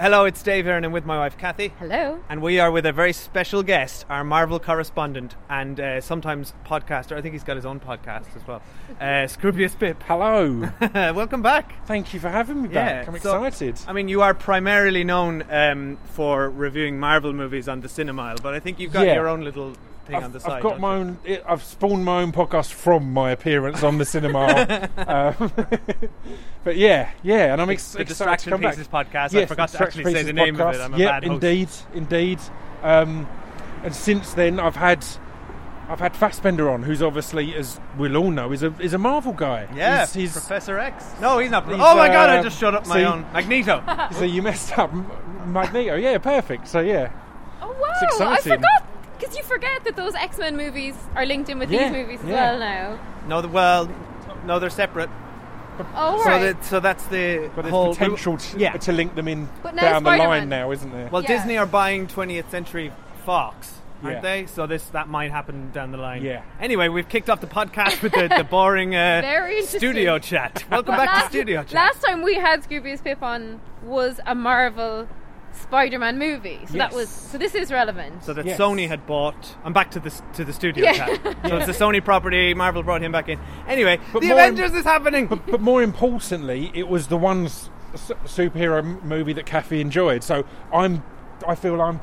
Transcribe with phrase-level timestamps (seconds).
[0.00, 1.74] Hello, it's Dave here, and I'm with my wife Cathy.
[1.78, 2.18] Hello.
[2.30, 7.18] And we are with a very special guest, our Marvel correspondent and uh, sometimes podcaster.
[7.18, 8.62] I think he's got his own podcast as well.
[8.98, 10.02] Uh, Scroobius Pip.
[10.06, 10.70] Hello.
[11.12, 11.84] Welcome back.
[11.84, 13.08] Thank you for having me back.
[13.08, 13.78] I'm so, excited.
[13.86, 18.54] I mean, you are primarily known um, for reviewing Marvel movies on the Cinemile, but
[18.54, 19.16] I think you've got Yeah.
[19.16, 19.74] your own little
[20.10, 21.00] thing I've, on the I've got my you?
[21.00, 21.18] own.
[21.24, 24.90] It, I've spawned my own podcast from my appearance on the Cinemile.
[25.40, 25.52] um,
[26.64, 29.10] but yeah, yeah, and I'm ex- the excited to Distraction come Pieces back.
[29.10, 29.34] podcast.
[29.34, 30.74] I Yes, forgot to Distraction actually say the name of podcast.
[30.74, 30.80] it.
[30.80, 31.32] I'm a yeah, bad host.
[31.44, 32.38] indeed, indeed.
[32.82, 33.28] Um,
[33.82, 35.04] and since then, I've had.
[35.88, 39.32] I've had Fassbender on, who's obviously, as we'll all know, is a is a Marvel
[39.32, 39.66] guy.
[39.74, 41.04] Yeah, he's, he's Professor X.
[41.20, 41.64] No, he's not.
[41.66, 43.04] He's, oh my god, I uh, just shut up my see?
[43.04, 43.22] own.
[43.32, 43.82] Magneto.
[44.12, 44.92] so you messed up,
[45.46, 45.96] Magneto.
[45.96, 46.68] Yeah, perfect.
[46.68, 47.10] So yeah,
[47.60, 47.88] Oh wow!
[47.90, 48.52] It's exciting.
[48.52, 48.86] I forgot
[49.20, 52.20] because you forget that those X Men movies are linked in with Yeah, these movies
[52.22, 52.50] as yeah.
[52.52, 52.98] well now.
[53.28, 53.88] no, the, well,
[54.46, 55.10] no, they're separate.
[55.94, 56.42] Oh So, right.
[56.42, 58.72] that, so that's the but whole potential to, Yeah.
[58.72, 60.28] to link them in But now down the Spider-Man.
[60.40, 61.08] line now, isn't there?
[61.10, 61.28] Well, Yeah.
[61.28, 62.92] Disney are buying 20th Century
[63.24, 64.20] Fox, aren't Yeah.
[64.20, 64.46] they?
[64.46, 66.22] So this that might happen down the line.
[66.22, 66.42] Yeah.
[66.60, 70.64] Anyway, we've kicked off the podcast with the, the boring uh, Very studio chat.
[70.70, 71.72] Welcome But back last, to studio chat.
[71.72, 75.08] Last time we had Scroobius Pip on was a Marvel
[75.52, 77.38] Spider-Man movie, so that was so.
[77.38, 78.24] This is relevant.
[78.24, 78.58] so that Yes.
[78.58, 79.56] Sony had bought.
[79.64, 80.92] I'm back to the to the studio Yeah.
[80.92, 81.20] chat.
[81.48, 82.54] So it's a Sony property.
[82.54, 83.38] Marvel brought him back in.
[83.68, 85.26] Anyway, But the more- Avengers is happening.
[85.26, 90.22] but more importantly, it was the one s- s- superhero m- movie that Cathy enjoyed.
[90.22, 91.02] So I'm,
[91.46, 92.00] I feel I'm,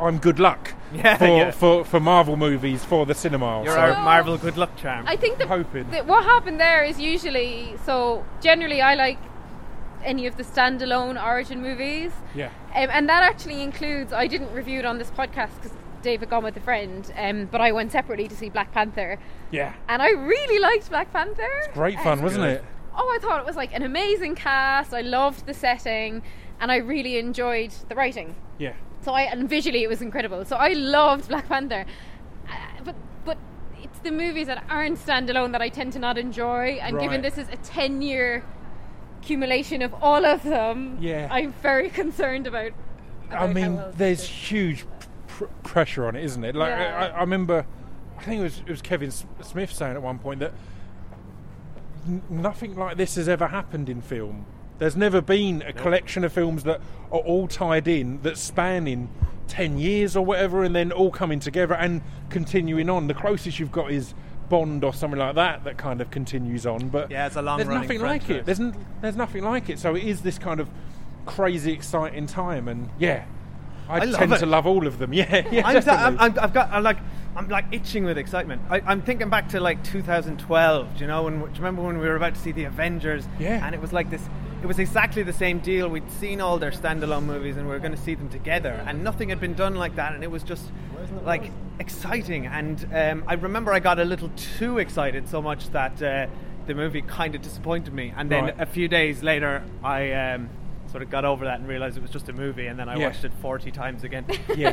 [0.00, 1.50] I'm good luck Yeah, for, yeah.
[1.50, 3.62] for for Marvel movies for the cinema.
[3.64, 5.04] You're so our Marvel good luck charm.
[5.06, 5.90] I think the, Hoping.
[5.90, 8.24] that what happened there is usually so.
[8.40, 9.18] Generally, I like
[10.04, 12.12] any of the standalone origin movies.
[12.34, 15.72] yeah, Um, and that actually includes, I didn't review it on this podcast because
[16.02, 19.18] David gone with a friend, um, but I went separately to see Black Panther.
[19.50, 21.48] yeah, And I really liked Black Panther.
[21.64, 22.62] It's great fun, wasn't it?
[22.96, 24.92] Oh, I thought it was like an amazing cast.
[24.94, 26.22] I loved the setting
[26.60, 28.36] and I really enjoyed the writing.
[28.58, 30.44] Yeah, So I, and visually it was incredible.
[30.44, 31.86] So I loved Black Panther.
[32.48, 32.52] Uh,
[32.84, 32.94] but,
[33.24, 33.38] but
[33.82, 36.78] it's the movies that aren't standalone that I tend to not enjoy.
[36.80, 38.44] And given this is a 10 year
[39.24, 41.28] accumulation of all of them, Yeah.
[41.30, 42.72] I'm very concerned about.
[43.30, 44.28] I about how mean, well there's done.
[44.36, 44.84] huge
[45.28, 46.54] pr- pressure on it, isn't it?
[46.54, 47.10] Like Yeah.
[47.14, 47.64] I, I remember,
[48.18, 50.52] I think it was it was Kevin S- Smith saying at one point that
[52.06, 54.44] n- nothing like this has ever happened in film.
[54.78, 56.80] There's never been a collection of films that
[57.10, 59.08] are all tied in, that span in
[59.48, 63.06] ten years or whatever, and then all coming together and continuing on.
[63.06, 64.14] The closest you've got is
[64.54, 66.88] Bond or something like that that kind of continues on.
[66.88, 68.46] But Yeah, it's a long There's nothing like it.
[68.46, 69.80] There's n- there's nothing like it.
[69.80, 70.68] So it is this kind of
[71.26, 73.24] crazy exciting time, and yeah,
[73.88, 74.38] I, I tend it.
[74.38, 75.12] to love all of them.
[75.20, 76.18] Yeah, yeah, I'm, definitely.
[76.20, 76.98] I'm, I've got I'm like
[77.34, 78.62] I'm like itching with excitement.
[78.70, 80.94] I, I'm thinking back to like 2012.
[80.94, 81.40] Do you know when?
[81.40, 83.26] Do you remember when we were about to see the Avengers?
[83.40, 83.66] Yeah.
[83.66, 84.22] And it was like this.
[84.64, 85.90] It was exactly the same deal.
[85.90, 89.04] We'd seen all their standalone movies, and we were going to see them together, and
[89.04, 90.64] nothing had been done like that, and it was just
[91.22, 92.46] like exciting.
[92.46, 96.28] And um, I remember I got a little too excited, so much that uh,
[96.66, 98.14] the movie kind of disappointed me.
[98.16, 98.54] And then Right.
[98.58, 100.12] a few days later, I.
[100.12, 100.48] Um,
[100.94, 102.94] Sort of got over that and realized it was just a movie, and then I
[102.96, 103.08] Yeah.
[103.08, 104.24] watched it forty times again.
[104.56, 104.70] yeah,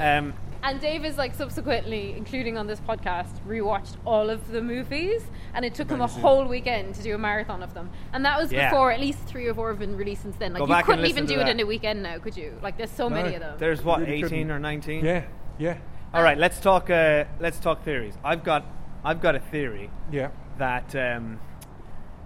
[0.18, 0.34] Um,
[0.64, 5.22] And Dave is like subsequently, including on this podcast, rewatched all of the movies,
[5.54, 7.88] and it took him a whole weekend to do a marathon of them.
[8.12, 8.68] And that was Yeah.
[8.68, 10.54] before at least three or four have been released since then.
[10.54, 12.58] Like Go you couldn't even to do it in a weekend now, could you?
[12.60, 13.56] Like there's so many of them.
[13.60, 14.50] There's what Really 18 couldn't.
[14.50, 15.04] or 19.
[15.04, 15.22] yeah,
[15.56, 15.76] yeah,
[16.12, 16.90] All right, let's talk.
[16.90, 18.18] Uh, let's talk theories.
[18.24, 18.64] I've got
[19.04, 20.30] I've got a theory yeah.
[20.58, 21.38] that um,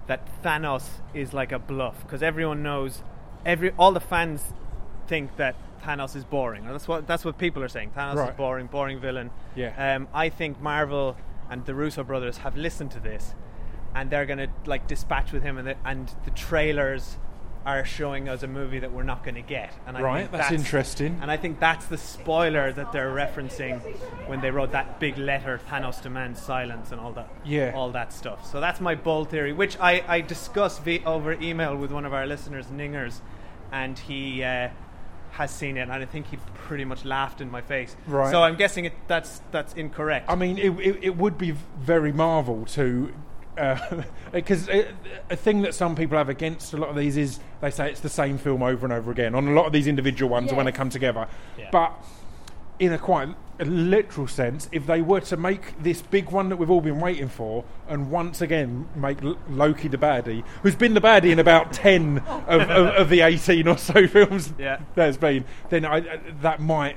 [0.07, 3.03] that Thanos is like a bluff because everyone knows
[3.45, 4.43] every all the fans
[5.07, 6.67] think that Thanos is boring.
[6.67, 7.91] Or that's what that's what people are saying.
[7.97, 8.31] Thanos Right.
[8.31, 9.31] is boring, boring villain.
[9.55, 9.95] Yeah.
[9.97, 11.17] Um, I think Marvel
[11.51, 13.35] and the Russo brothers have listened to this,
[13.95, 17.19] and they're gonna like dispatch with him, and the, and the trailers
[17.67, 19.73] are showing us a movie that we're not going to get.
[19.87, 21.19] And I Right, think that's interesting.
[21.23, 23.81] And I think that's the spoiler that they're referencing
[24.27, 27.31] when they wrote that big letter, Thanos demands silence, and all that.
[27.43, 27.73] Yeah.
[27.75, 28.45] all that stuff.
[28.45, 32.13] So that's my bold theory, which I, I discussed via, over email with one of
[32.13, 33.23] our listeners, Ningers,
[33.75, 34.43] and he.
[34.43, 34.69] Uh,
[35.35, 37.97] has seen it, and I think he pretty much laughed in my face.
[38.07, 38.31] Right.
[38.31, 40.31] So I'm guessing it, that's that's incorrect.
[40.31, 43.13] I mean, it, it, it would be very Marvel to.
[44.33, 44.93] Because a,
[45.31, 48.01] a thing that some people have against a lot of these is they say it's
[48.01, 50.67] the same film over and over again on a lot of these individual ones when
[50.67, 51.29] they come together.
[51.57, 51.69] Yeah.
[51.71, 51.93] But
[52.81, 53.29] in a quite
[53.61, 57.01] a literal sense, if they were to make this big one that we've all been
[57.01, 61.39] waiting for, and once again make L- Loki the baddie, who's been the baddie in
[61.39, 64.81] about ten of, of, of the eighteen or so films Yeah.
[64.95, 66.97] there's been, then I, I- that might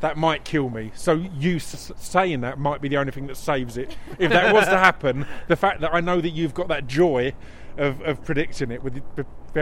[0.00, 0.90] that might kill me.
[0.94, 3.96] So you s- saying that might be the only thing that saves it.
[4.18, 7.32] If that was to happen, the fact that I know that you've got that joy
[7.76, 9.02] of, of predicting it would be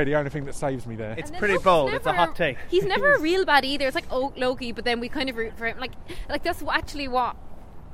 [0.04, 1.14] the only thing that saves me there.
[1.18, 1.92] it's pretty Loki's bold.
[1.92, 2.56] It's a hot take.
[2.70, 3.86] He's never a real bad either.
[3.86, 5.78] It's like oh Loki, but then we kind of root for him.
[5.78, 5.92] Like
[6.28, 7.36] like that's actually what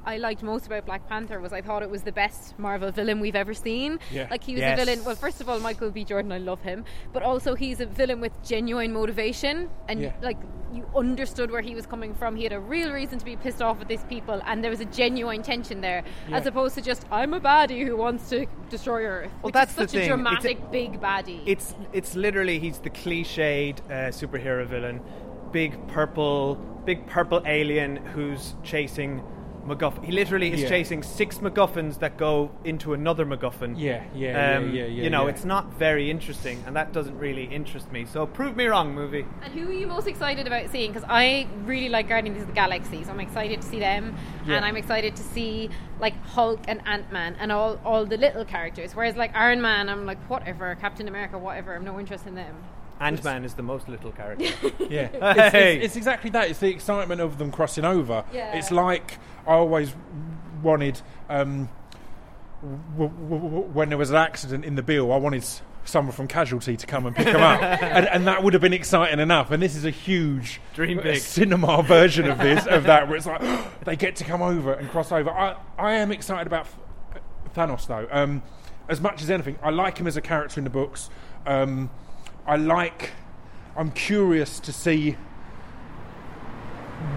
[0.05, 3.21] I liked most about Black Panther was I thought it was the best Marvel villain
[3.21, 3.99] we've ever seen.
[4.11, 4.27] Yeah.
[4.31, 4.79] Like he was Yes.
[4.81, 5.05] a villain.
[5.05, 6.05] Well, first of all, Michael B.
[6.05, 10.13] Jordan, I love him, but also he's a villain with genuine motivation, and Yeah.
[10.23, 10.39] like
[10.73, 12.37] you understood where he was coming from.
[12.37, 14.81] He had a real reason to be pissed off at these people, and there was
[14.81, 16.03] a genuine tension there,
[16.33, 19.31] as opposed to just I'm a baddie who wants to destroy Earth.
[19.43, 21.43] Well, that's such a It's a- dramatic big baddie.
[21.47, 25.01] It's it's literally he's the cliched uh, superhero villain,
[25.53, 29.23] big purple, big purple alien who's chasing
[29.69, 30.05] MacGuffin.
[30.05, 30.69] He literally is Yeah.
[30.69, 33.75] chasing six MacGuffins that go into another MacGuffin.
[33.77, 35.31] Yeah, yeah, yeah, um, yeah, yeah, You know, yeah.
[35.31, 38.05] it's not very interesting, and that doesn't really interest me.
[38.05, 39.27] So prove me wrong, movie.
[39.43, 40.93] And who are you most excited about seeing?
[40.93, 44.15] Because I really like Guardians of the Galaxy, so I'm excited to see them,
[44.47, 44.57] Yeah.
[44.57, 48.45] and I'm excited to see like Hulk and Ant Man and all all the little
[48.45, 48.95] characters.
[48.95, 51.75] Whereas like Iron Man, I'm like whatever, Captain America, whatever.
[51.75, 52.55] I'm no interest in them.
[53.01, 54.45] Ant Man is the most little character.
[54.89, 55.77] Yeah, it's, Hey.
[55.77, 56.49] it's, it's exactly that.
[56.51, 58.25] It's the excitement of them crossing over.
[58.33, 58.55] Yeah.
[58.57, 59.95] It's like I always
[60.63, 61.69] wanted um,
[62.97, 65.13] w- w- w- when there was an accident in the bill.
[65.13, 65.45] I wanted
[65.85, 68.73] someone from Casualty to come and pick them up, and, and that would have been
[68.73, 69.51] exciting enough.
[69.51, 71.19] And this is a huge Dream big.
[71.21, 73.43] cinema version of this of that, where it's like
[73.85, 75.31] they get to come over and cross over.
[75.31, 76.67] I I am excited about
[77.55, 78.09] Thanos though.
[78.11, 78.43] Um,
[78.89, 81.11] as much as anything, I like him as a character in the books.
[81.47, 81.91] Um,
[82.49, 83.11] I like.
[83.77, 85.17] I'm curious to see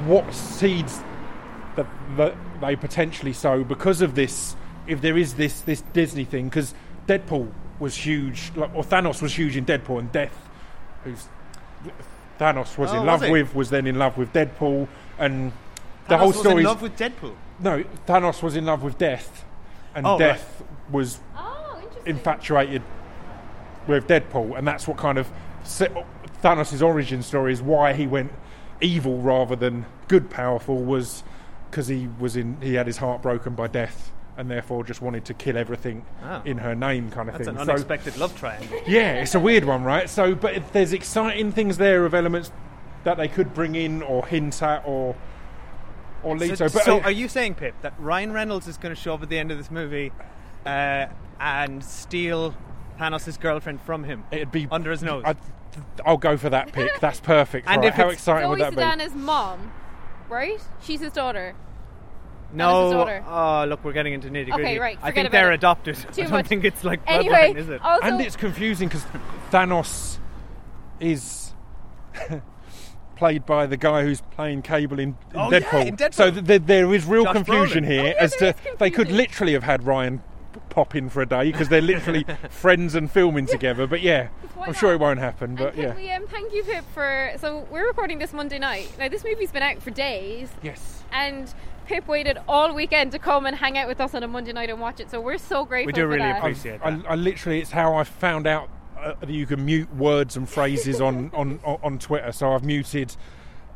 [0.05, 1.01] what seeds
[1.75, 1.87] that,
[2.17, 4.55] that they potentially sow because of this.
[4.87, 6.73] If there is this this Disney thing, because
[7.07, 10.35] Deadpool was huge, like, or Thanos was huge in Deadpool, and Death,
[11.03, 11.27] who's
[12.39, 13.31] Thanos was Oh, in love he?
[13.31, 14.87] with, was then in love with Deadpool,
[15.17, 15.51] and
[16.07, 16.55] the Thanos whole story.
[16.55, 17.33] was in love with Deadpool.
[17.59, 19.45] no, Thanos was in love with Death,
[19.95, 20.19] and Oh, right.
[20.19, 22.81] Death was Oh, infatuated
[23.87, 25.29] with Deadpool, and that's what kind of
[26.43, 28.31] Thanos' origin story is why he went
[28.79, 31.23] evil rather than good, powerful was
[31.69, 35.23] because he was in he had his heart broken by death, and therefore just wanted
[35.25, 36.41] to kill everything Oh.
[36.45, 37.55] in her name, kind of That's thing.
[37.55, 38.79] That's an So- unexpected love triangle.
[38.87, 40.09] yeah, it's a weird one, right?
[40.09, 42.51] So, but if there's exciting things there of elements
[43.03, 45.15] that they could bring in or hint at or
[46.23, 46.73] or lead So, to.
[46.73, 49.23] But so uh, are you saying, Pip, that Ryan Reynolds is going to show up
[49.23, 50.11] at the end of this movie
[50.67, 51.07] uh,
[51.39, 52.53] and steal
[53.01, 55.23] Thanos' girlfriend from him it'd be under his nose?
[55.25, 55.37] I'd,
[56.05, 56.99] I'll go for that pick.
[56.99, 57.67] That's perfect.
[57.67, 57.87] And right.
[57.87, 59.03] if how it's- exciting would Zoe that be?
[59.03, 59.71] Saldana's mom,
[60.29, 60.59] right?
[60.81, 61.55] She's his daughter.
[62.53, 62.91] Thanos' no.
[62.91, 63.23] daughter.
[63.27, 64.63] Oh, look, we're getting into nitty gritty.
[64.63, 65.55] Okay, right, I think they're it.
[65.55, 65.95] adopted.
[65.95, 66.47] Too I don't much.
[66.47, 67.81] think it's like Anyway, bloodline, is it?
[67.81, 69.05] also and it's confusing because
[69.51, 70.19] Thanos
[70.99, 71.53] is
[73.15, 75.85] played by the guy who's playing Cable in, in, Oh, yeah, Deadpool.
[75.87, 76.13] in Deadpool.
[76.13, 77.87] So th- th- there is real Josh confusion Brolin.
[77.87, 80.23] here Oh, yeah, as to is they could literally have had Ryan p-
[80.69, 83.87] pop in for a day because they're literally friends and filming together.
[83.87, 85.55] But yeah, Why I'm sure it won't happen.
[85.55, 87.33] But and yeah, we um, thank you, Pip, for.
[87.39, 88.91] So we're recording this Monday night.
[88.97, 91.03] Now this movie's been out for days, yes.
[91.11, 91.53] and
[91.85, 94.69] Pip waited all weekend to come and hang out with us on a Monday night
[94.69, 95.11] and watch it.
[95.11, 95.87] So we're so grateful.
[95.87, 96.37] We do for really that.
[96.37, 97.05] appreciate I, that.
[97.09, 101.01] I literally, it's how I found out uh, that you can mute words and phrases
[101.01, 102.31] on, on, on, on Twitter.
[102.31, 103.15] So I've muted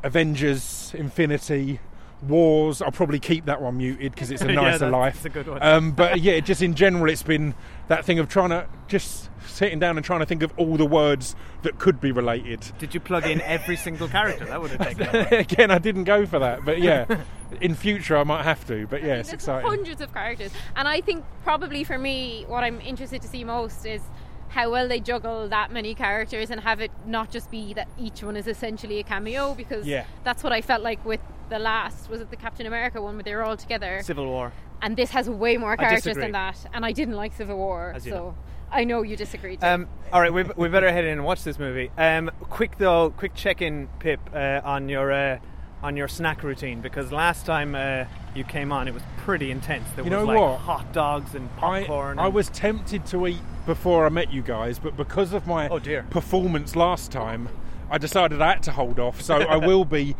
[0.03, 1.79] Avengers, Infinity,
[2.23, 2.81] Wars.
[2.81, 5.13] I'll probably keep that one muted because it's a Yeah, nicer that's- life.
[5.15, 5.61] that's a good one.
[5.61, 7.53] Um, but yeah, just in general, it's been
[7.87, 10.85] that thing of trying to just sitting down and trying to think of all the
[10.85, 12.59] words that could be related.
[12.79, 14.45] Did you plug in every single character?
[14.45, 15.33] That would have taken.
[15.39, 17.05] Again, I didn't go for that, but yeah,
[17.61, 18.87] in future I might have to.
[18.87, 19.69] But yeah, it's exciting.
[19.69, 23.85] hundreds of characters, and I think probably for me, what I'm interested to see most
[23.85, 24.01] is
[24.49, 28.23] how well they juggle that many characters and have it not just be that each
[28.23, 30.05] one is essentially a cameo because Yeah.
[30.23, 33.23] that's what I felt like with the last was it the Captain America one where
[33.23, 34.51] they were all together Civil War.
[34.81, 38.09] and this has way more characters than that and I didn't like Civil War so
[38.09, 38.35] know.
[38.71, 39.63] I know you disagreed.
[39.63, 41.91] Um, all right, we, we better head in and watch this movie.
[41.97, 45.37] Um, quick though, quick check-in, Pip, uh, on your uh,
[45.85, 49.87] on your snack routine because last time uh, you came on, it was pretty intense.
[49.95, 50.59] There You was know like what?
[50.59, 52.17] hot dogs and I, popcorn.
[52.17, 53.37] I and- was tempted to eat
[53.67, 56.03] before I met you guys, but because of my Oh, dear.
[56.09, 57.49] performance last time,
[57.91, 59.21] I decided I had to hold off.
[59.21, 60.15] So I will be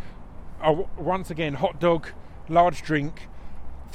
[0.61, 2.09] I w- once again hot dog,
[2.47, 3.27] large drink,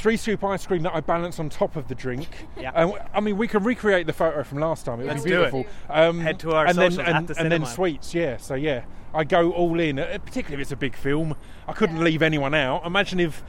[0.01, 2.29] three scoop ice cream that I balance on top of the drink.
[2.59, 2.73] Yeah.
[2.73, 5.01] Um, I mean, we can recreate the photo from last time.
[5.01, 5.53] It would be do it.
[5.53, 5.67] beautiful.
[5.89, 8.15] Um, Head to our and then and, at the and then sweets.
[8.15, 8.37] Yeah.
[8.39, 9.99] So yeah, I go all in.
[9.99, 11.37] uh, Particularly if it's a big film,
[11.69, 12.85] I couldn't leave anyone out.
[12.87, 13.43] Imagine if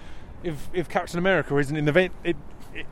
[0.43, 2.11] if if Captain America isn't in the vent.
[2.23, 2.35] It, it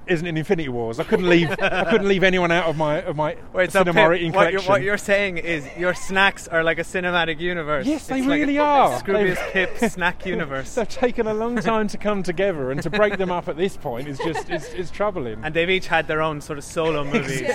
[0.07, 0.99] isn't in Infinity Wars.
[0.99, 1.49] I couldn't leave.
[1.61, 4.41] I couldn't leave anyone out of my of my Wait, so cinema Pip, rating what,
[4.51, 4.71] you're, collection.
[4.71, 7.85] what you're saying is your snacks are like a cinematic universe.
[7.87, 9.01] Yes, they It's like really a are.
[9.01, 10.75] Scroobius They've- Pip snack universe.
[10.75, 13.77] They've taken a long time to come together, and to break them up at this
[13.77, 15.39] point is just is, is troubling.
[15.43, 17.41] And they've each had their own sort of solo movies.
[17.41, 17.45] Like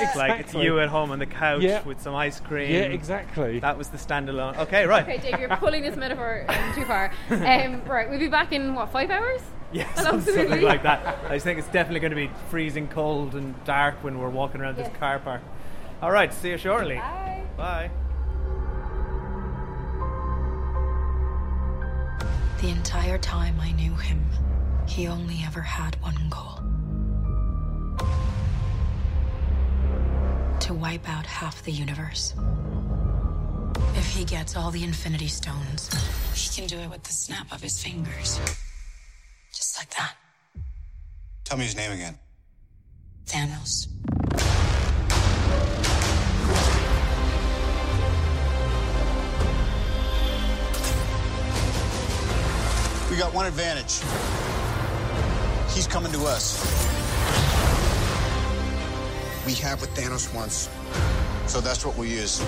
[0.40, 0.64] it's Exactly.
[0.64, 1.82] you at home on the couch Yeah.
[1.82, 2.70] with some ice cream.
[2.72, 3.60] yeah, exactly.
[3.60, 4.56] That was the standalone.
[4.58, 5.02] Okay, right.
[5.02, 7.10] Okay, Dave, you're pulling this metaphor um, too far.
[7.30, 9.42] Um, right, we'll be back in what five hours?
[9.74, 11.18] Yeah, Well, some- something like that.
[11.28, 14.60] I just think it's definitely going to be freezing cold and dark when we're walking
[14.60, 15.42] around this car park.
[16.00, 16.94] All right, see you shortly.
[16.96, 17.42] Bye.
[17.56, 17.90] Bye.
[22.60, 24.24] The entire time I knew him,
[24.86, 26.60] he only ever had one goal
[30.60, 32.34] to wipe out half the universe.
[33.96, 35.90] If he gets all the Infinity Stones,
[36.34, 38.40] he can do it with the snap of his fingers.
[39.64, 40.14] Just like that.
[41.44, 42.18] Tell me his name again.
[43.24, 43.88] Thanos.
[53.10, 54.02] We got one advantage.
[55.74, 56.60] He's coming to us.
[59.46, 60.68] We have what Thanos wants.
[61.46, 62.44] So that's what we'll use.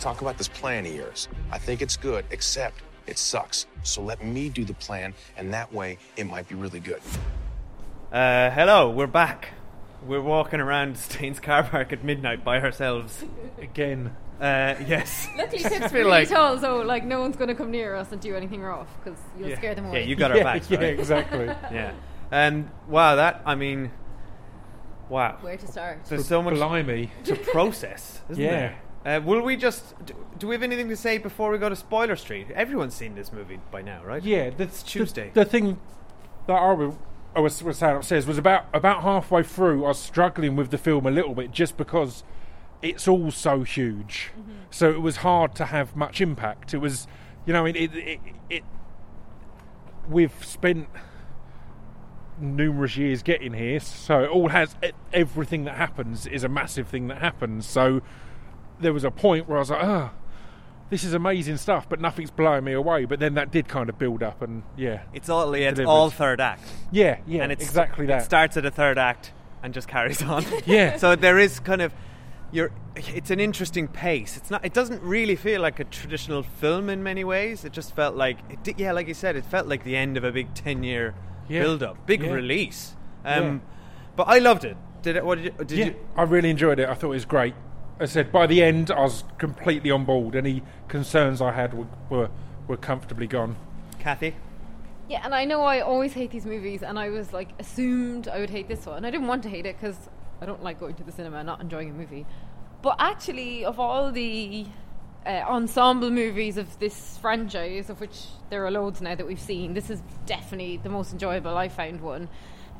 [0.00, 1.28] Talk about this plan of yours.
[1.50, 2.76] I think it's good, except
[3.06, 3.66] it sucks.
[3.82, 7.00] So let me do the plan, and that way it might be really good.
[8.12, 9.50] Uh, hello, we're back.
[10.06, 13.24] We're walking around Staines car park at midnight by ourselves.
[13.60, 15.28] Again, Uh, yes.
[15.36, 17.94] Luckily, I Pip's feel really like- tall, so like no one's going to come near
[17.94, 19.56] us and do anything rough because you'll Yeah.
[19.58, 19.98] scare them away.
[19.98, 20.08] Yeah, away.
[20.08, 21.44] you got our yeah, backs, yeah, exactly.
[21.44, 21.92] Yeah.
[22.30, 23.90] And wow, that I mean,
[25.10, 25.36] wow.
[25.42, 26.06] Where to start?
[26.06, 27.10] There's so much Blimey.
[27.24, 28.50] to process, isn't Yeah.
[28.50, 28.78] there?
[29.04, 31.76] Uh, will we just do, do we have anything to say before we go to
[31.76, 32.50] spoiler street?
[32.50, 34.22] Everyone's seen this movie by now, right?
[34.22, 35.30] Yeah, the, It's Tuesday.
[35.32, 35.80] The, the thing
[36.46, 36.94] that I was,
[37.34, 39.84] I was, was saying upstairs was about about halfway through.
[39.84, 42.24] I was struggling with the film a little bit just because
[42.82, 44.32] it's all so huge.
[44.70, 46.74] So it was hard to have much impact.
[46.74, 47.06] It was,
[47.46, 48.64] you know, it it, it, it
[50.08, 50.88] we've spent
[52.38, 54.74] numerous years getting here, so it all has
[55.12, 57.66] everything that happens is a massive thing that happens.
[57.66, 58.02] So
[58.80, 60.12] there was a point where I was like, ah.
[60.90, 63.04] this is amazing stuff, but nothing's blowing me away.
[63.04, 66.10] But then that did kind of build up, and yeah, It's all yeah, it's all
[66.10, 68.22] third act, yeah, yeah, and it's exactly that.
[68.22, 69.32] It starts at a third act
[69.62, 70.44] and just carries on.
[70.66, 70.96] Yeah.
[70.98, 71.92] So there is kind of
[72.52, 72.72] you're.
[72.96, 74.36] It's an interesting pace.
[74.36, 74.64] It's not.
[74.64, 77.64] It doesn't really feel like a traditional film in many ways.
[77.64, 80.16] It just felt like it did, yeah, like you said, it felt like the end
[80.16, 81.14] of a big ten year
[81.48, 81.62] Yeah.
[81.62, 82.32] build up, big Yeah.
[82.32, 82.96] release.
[83.24, 83.58] Um, Yeah.
[84.16, 84.76] But I loved it.
[85.02, 85.24] Did it?
[85.24, 85.64] What did you?
[85.64, 85.94] Did yeah, you?
[86.16, 86.88] I really enjoyed it.
[86.88, 87.54] I thought it was great.
[88.00, 90.34] I said by the end, I was completely on board.
[90.34, 92.30] Any concerns I had were were,
[92.66, 93.56] were comfortably gone.
[93.98, 94.34] Cathy.
[95.06, 98.40] Yeah, and I know I always hate these movies, and I was like assumed I
[98.40, 99.04] would hate this one.
[99.04, 100.08] I didn't want to hate it because
[100.40, 102.24] I don't like going to the cinema and not enjoying a movie.
[102.80, 104.66] But actually, of all the
[105.26, 109.74] uh, ensemble movies of this franchise, of which there are loads now that we've seen,
[109.74, 112.30] this is definitely the most enjoyable I found one.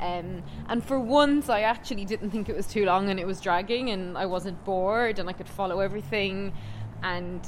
[0.00, 3.40] Um, and for once, I actually didn't think it was too long and it was
[3.40, 6.52] dragging, and I wasn't bored, and I could follow everything.
[7.02, 7.46] And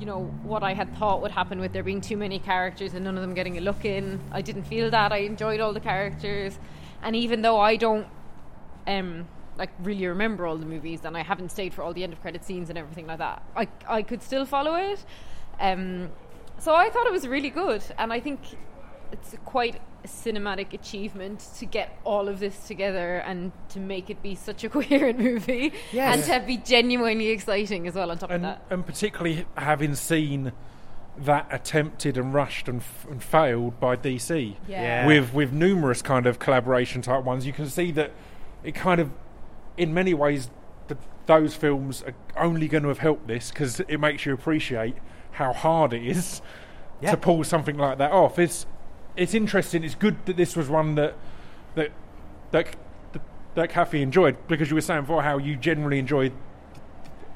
[0.00, 3.04] you know what I had thought would happen with there being too many characters and
[3.04, 4.20] none of them getting a look in.
[4.32, 5.12] I didn't feel that.
[5.12, 6.58] I enjoyed all the characters,
[7.02, 8.06] and even though I don't
[8.86, 12.12] um, like really remember all the movies and I haven't stayed for all the end
[12.12, 15.04] of credit scenes and everything like that, I I could still follow it.
[15.60, 16.10] Um,
[16.58, 18.40] so I thought it was really good, and I think
[19.12, 24.22] it's quite a cinematic achievement to get all of this together and to make it
[24.22, 26.28] be such a coherent movie Yes.
[26.28, 28.62] and to be genuinely exciting as well on top and of that.
[28.74, 30.52] and particularly having seen
[31.18, 35.06] that attempted and rushed and, f- and failed by DC Yeah.
[35.06, 38.12] with with numerous kind of collaboration type ones, you can see that
[38.64, 39.10] it kind of,
[39.76, 40.48] in many ways,
[40.88, 44.94] th- those films are only going to have helped this because it makes you appreciate
[45.32, 46.40] how hard it is
[47.02, 47.10] Yeah.
[47.10, 48.38] to pull something like that off.
[48.38, 48.64] It's
[49.16, 49.84] it's interesting.
[49.84, 51.14] It's good that this was one that
[51.74, 51.90] that
[52.52, 52.74] that
[53.54, 56.32] that Cathy enjoyed because you were saying before how you generally enjoyed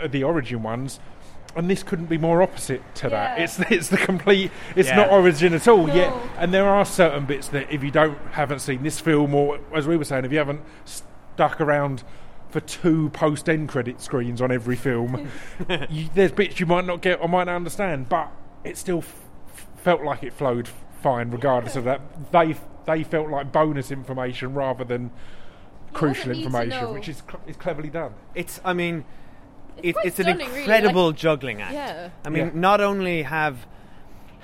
[0.08, 1.00] the origin ones.
[1.54, 3.40] And this couldn't be more opposite to that.
[3.40, 4.50] It's it's the complete.
[4.74, 4.96] It's Yeah.
[4.96, 6.12] not origin at all yet.
[6.38, 9.86] And there are certain bits that if you don't haven't seen this film, or as
[9.86, 12.04] we were saying, if you haven't stuck around
[12.50, 15.30] for two post end credit screens on every film,
[15.90, 18.08] you, there's bits you might not get or might not understand.
[18.10, 18.30] But
[18.62, 20.68] it still f- f- felt like it flowed
[21.06, 22.00] fine, regardless of that.
[22.32, 25.10] They they felt like bonus information rather than
[25.92, 28.12] crucial wasn't need to information, which is cl- is cleverly done.
[28.34, 29.04] It's, I mean,
[29.78, 31.72] It's it, quite it's an stunning, really, incredible like- juggling act.
[31.74, 32.10] Yeah.
[32.24, 32.50] I mean, Yeah.
[32.68, 33.66] not only have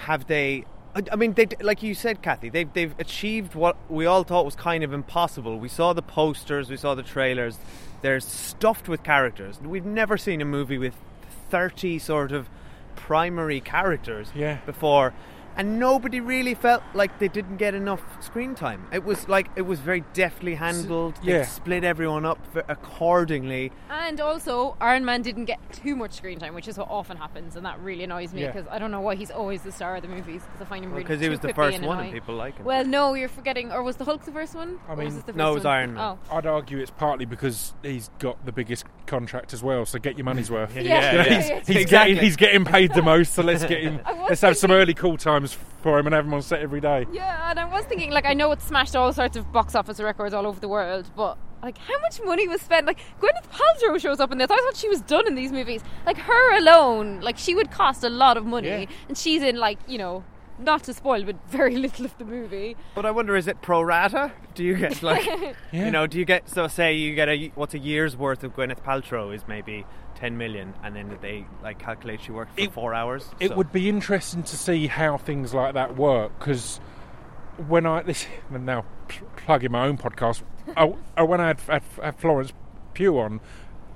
[0.09, 0.64] have they,
[0.95, 4.45] I, I mean, they like you said, Cathy, they've they've achieved what we all thought
[4.45, 5.59] was kind of impossible.
[5.59, 7.59] We saw the posters, we saw the trailers.
[8.02, 9.61] They're stuffed with characters.
[9.61, 10.95] We've never seen a movie with
[11.50, 12.49] thirty sort of
[12.97, 14.59] primary characters Yeah.
[14.66, 15.12] before.
[15.56, 18.87] And nobody really felt like they didn't get enough screen time.
[18.92, 21.16] It was like it was very deftly handled.
[21.25, 21.44] They yeah.
[21.44, 23.73] split everyone up accordingly.
[23.90, 27.56] And also, Iron Man didn't get too much screen time, which is what often happens,
[27.56, 28.52] and that really annoys me Yeah.
[28.52, 30.85] because I don't know why he's always the star of the movies because I find
[30.85, 32.64] him really Because he was the first and one and people like him.
[32.64, 34.78] Well, no, you're forgetting, or was the Hulk the first one?
[34.88, 35.75] I mean- was the No, first it was one?
[35.75, 36.18] Iron Man.
[36.30, 36.37] Oh.
[36.37, 40.25] I'd argue it's partly because he's got the biggest contract as well, so get your
[40.25, 40.75] money's worth.
[40.82, 41.61] Yeah, You know, yeah, he's, yeah.
[41.66, 41.87] he's Exactly.
[42.14, 44.00] getting he's getting paid the most, so let's get him.
[44.28, 46.80] Let's have some thinking- early call times for him and have him on set every
[46.80, 47.06] day.
[47.12, 50.00] Yeah, and I was thinking, like, I know it smashed all sorts of box office
[50.00, 52.87] records all over the world, but like, how much money was spent?
[52.87, 54.50] Like, Gwyneth Paltrow shows up in this.
[54.50, 55.82] I thought she was done in these movies.
[56.06, 58.87] Like, her alone, like, she would cost a lot of money, Yeah.
[59.08, 60.25] and she's in like, you know,
[60.58, 62.76] not to spoil, but very little of the movie.
[62.94, 64.32] But I wonder, is it pro rata?
[64.54, 65.25] Do you get like,
[65.72, 65.87] Yeah.
[65.87, 68.54] you know, do you get so say you get a what's a year's worth of
[68.54, 69.87] Gwyneth Paltrow is maybe
[70.22, 73.28] ten million, and then they like calculate she worked for It- four hours.
[73.40, 76.78] It so- would be interesting to see how things like that work because
[77.66, 81.40] when I this I'm now pl- plugging my own podcast, I, I, oh, oh, when
[81.40, 82.52] I had, had, had Florence
[82.94, 83.40] Pugh on,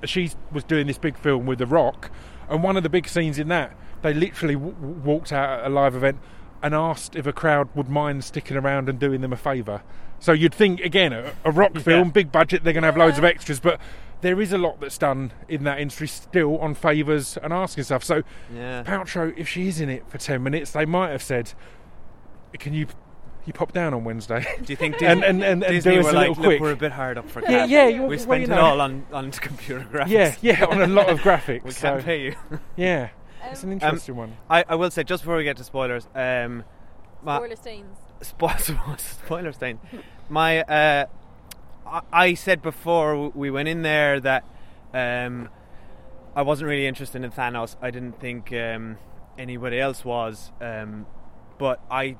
[0.03, 2.11] she was doing this big film with The Rock,
[2.49, 5.69] and one of the big scenes in that, they literally w- walked out at a
[5.69, 6.17] live event
[6.63, 9.83] and asked if a crowd would mind sticking around and doing them a favour.
[10.19, 13.17] So you'd think again, a, a rock film, big budget, they're going to have loads
[13.19, 13.79] of extras, but
[14.21, 18.03] there is a lot that's done in that industry still on favours and asking stuff.
[18.03, 18.83] So Yeah.
[18.83, 21.53] Paltrow, if she is in it for ten minutes, they might have said,
[22.59, 22.87] "Can you
[23.45, 26.03] you pop down on Wednesday?" Do you think And- Disney, and- and- and Disney do
[26.03, 27.69] were a like, little look, quick." we're a bit hard up for yeah, cash.
[27.69, 27.87] yeah.
[27.87, 30.07] You, we well, spent you it all on, on computer graphics.
[30.09, 31.63] Yeah, yeah, on a lot of graphics.
[31.63, 32.35] we so, can't pay you.
[32.75, 33.09] Yeah,
[33.45, 34.37] it's an interesting one.
[34.49, 36.63] I, I will say just before we get to spoilers, um,
[37.23, 37.97] my, Spoiler stains.
[38.21, 39.79] Spo- spoiler stain.
[40.29, 41.05] My, uh,
[41.85, 44.43] I, I said before we went in there that
[44.93, 45.49] um,
[46.35, 47.75] I wasn't really interested in Thanos.
[47.81, 48.97] I didn't think um,
[49.37, 51.05] anybody else was, um,
[51.57, 52.17] but I,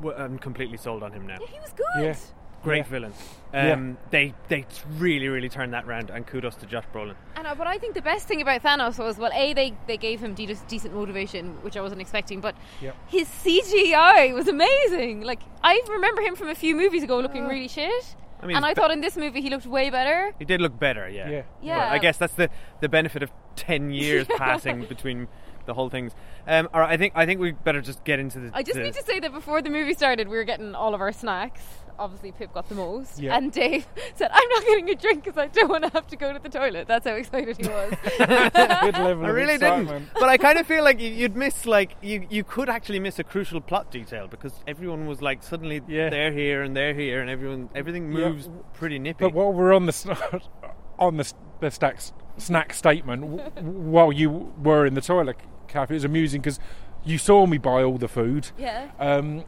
[0.00, 1.36] w- I'm completely sold on him now.
[1.40, 1.86] Yeah, he was good.
[2.02, 2.16] Yeah.
[2.62, 2.82] Great Yeah.
[2.90, 3.12] villain.
[3.52, 3.72] Yeah.
[3.72, 4.64] Um, They they
[4.98, 7.14] really really turned that round, and kudos to Josh Brolin.
[7.36, 9.96] And uh, but I think the best thing about Thanos was well, a they they
[9.96, 12.94] gave him de- decent motivation, which I wasn't expecting, but Yep.
[13.08, 15.22] his CGI was amazing.
[15.22, 18.64] Like I remember him from a few movies ago looking really shit, I mean, and
[18.64, 20.32] I but- thought in this movie he looked way better.
[20.38, 21.28] He did look better, yeah.
[21.28, 21.42] Yeah.
[21.60, 21.78] Yeah.
[21.78, 25.26] But I guess that's the, the benefit of ten years passing between
[25.66, 26.12] the whole things.
[26.46, 28.50] Um, all right, I think I think we better just get into the.
[28.54, 30.94] I just the- need to say that before the movie started, we were getting all
[30.94, 31.62] of our snacks.
[32.00, 33.36] Obviously, Pip got the most, Yeah.
[33.36, 36.16] and Dave said, "I'm not getting a drink because I don't want to have to
[36.16, 37.92] go to the toilet." That's how excited he was.
[38.18, 39.88] Good level I of really excitement.
[40.06, 43.00] didn't, but I kind of feel like you- you'd miss like you you could actually
[43.00, 46.08] miss a crucial plot detail because everyone was like suddenly Yeah.
[46.08, 48.30] they're here and they're here and everyone everything Yeah.
[48.30, 49.24] moves pretty nippy.
[49.26, 50.16] But while we're on the sn-
[50.98, 55.36] on the, s- the stacks, snack statement, w- while you were in the toilet,
[55.68, 56.58] Cathy, it was amusing because
[57.04, 58.90] you saw me buy all the food, yeah.
[58.98, 59.44] um,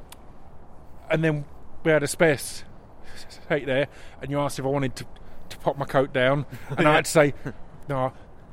[1.11, 1.45] and then
[1.85, 2.65] we had a space
[3.51, 3.89] right there,
[4.21, 5.07] and you asked if I wanted to,
[5.51, 7.35] to pop my coat down, and I had to say,
[7.89, 8.13] no.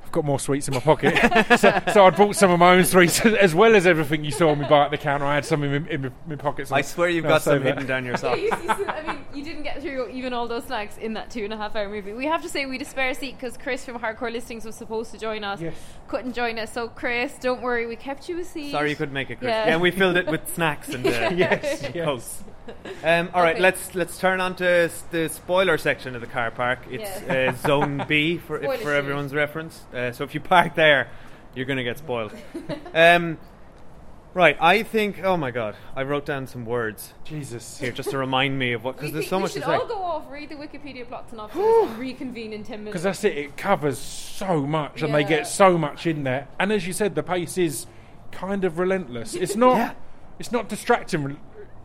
[0.09, 1.15] I've got more sweets in my pocket,
[1.59, 4.55] so, so I'd bought some of my own sweets as well as everything you saw
[4.55, 5.23] me buy at the counter.
[5.23, 6.71] I had some in my, in my, my pockets.
[6.71, 8.63] I swear you've No, got some hidden down your Okay, sock.
[8.63, 11.43] you, you, I mean, you didn't get through even all those snacks in that two
[11.43, 12.13] and a half hour movie.
[12.13, 14.73] We have to say we had a spare seat because Chris from Hardcore Listings was
[14.73, 15.61] supposed to join us.
[15.61, 15.75] Yes.
[16.07, 16.73] Couldn't join us.
[16.73, 18.71] So, Chris, don't worry, we kept you a seat.
[18.71, 19.49] Sorry you couldn't make it, Chris.
[19.51, 19.67] Yeah.
[19.67, 22.05] Yeah, and we filled it with snacks and uh, Yes, and yes.
[22.05, 22.43] Cokes.
[23.03, 23.61] Um, all right, Okay.
[23.61, 26.77] let's let's turn on to the spoiler section of the car park.
[26.91, 27.49] It's Yeah.
[27.51, 29.85] uh, Zone B for for everyone's reference.
[29.91, 31.09] Uh, so if you park there,
[31.55, 32.33] you're going to get spoiled.
[32.93, 33.37] um,
[34.33, 35.21] right, I think.
[35.23, 37.79] Oh my God, I wrote down some words Jesus.
[37.79, 39.73] here just to remind me of what because there's so we much to should say.
[39.75, 42.91] all go off, read the Wikipedia plot synopsis, and reconvene in 10 minutes.
[42.91, 45.27] Because that's it, it covers so much and they Yeah.
[45.29, 46.47] get so much in there.
[46.59, 47.85] And as you said, the pace is
[48.31, 49.33] kind of relentless.
[49.35, 49.93] It's not Yeah.
[50.37, 51.39] it's not distracting utterly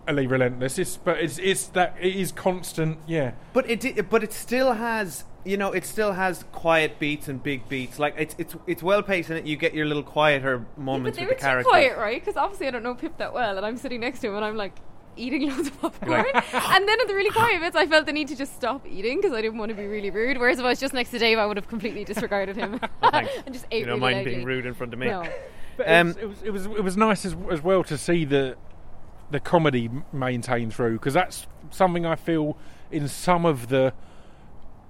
[0.08, 0.78] relentless.
[0.78, 2.98] It's but it's it's that it is constant.
[3.06, 7.42] Yeah, But it, but it still has, you know, it still has quiet beats and
[7.42, 7.98] big beats.
[7.98, 10.68] Like it's it's it's well paced, and you get your little quieter moments.
[10.76, 11.70] but moments they with were the too characters.
[11.70, 12.20] quiet, right?
[12.24, 14.44] Because obviously I don't know Pip that well, and I'm sitting next to him, and
[14.44, 14.74] I'm like
[15.16, 16.24] eating loads of popcorn.
[16.34, 19.18] and then at the really quiet bits, I felt the need to just stop eating
[19.20, 20.38] because I didn't want to be really rude.
[20.38, 23.32] Whereas if I was just next to Dave, I would have completely disregarded him thanks.
[23.46, 25.06] and just ate You don't really mind being rude in front of me.
[25.06, 25.24] No.
[25.76, 27.96] But Um, it, was, it was it was it was nice as, as well to
[27.98, 28.56] see the
[29.34, 32.56] the comedy maintained through because that's something I feel
[32.92, 33.92] in some of the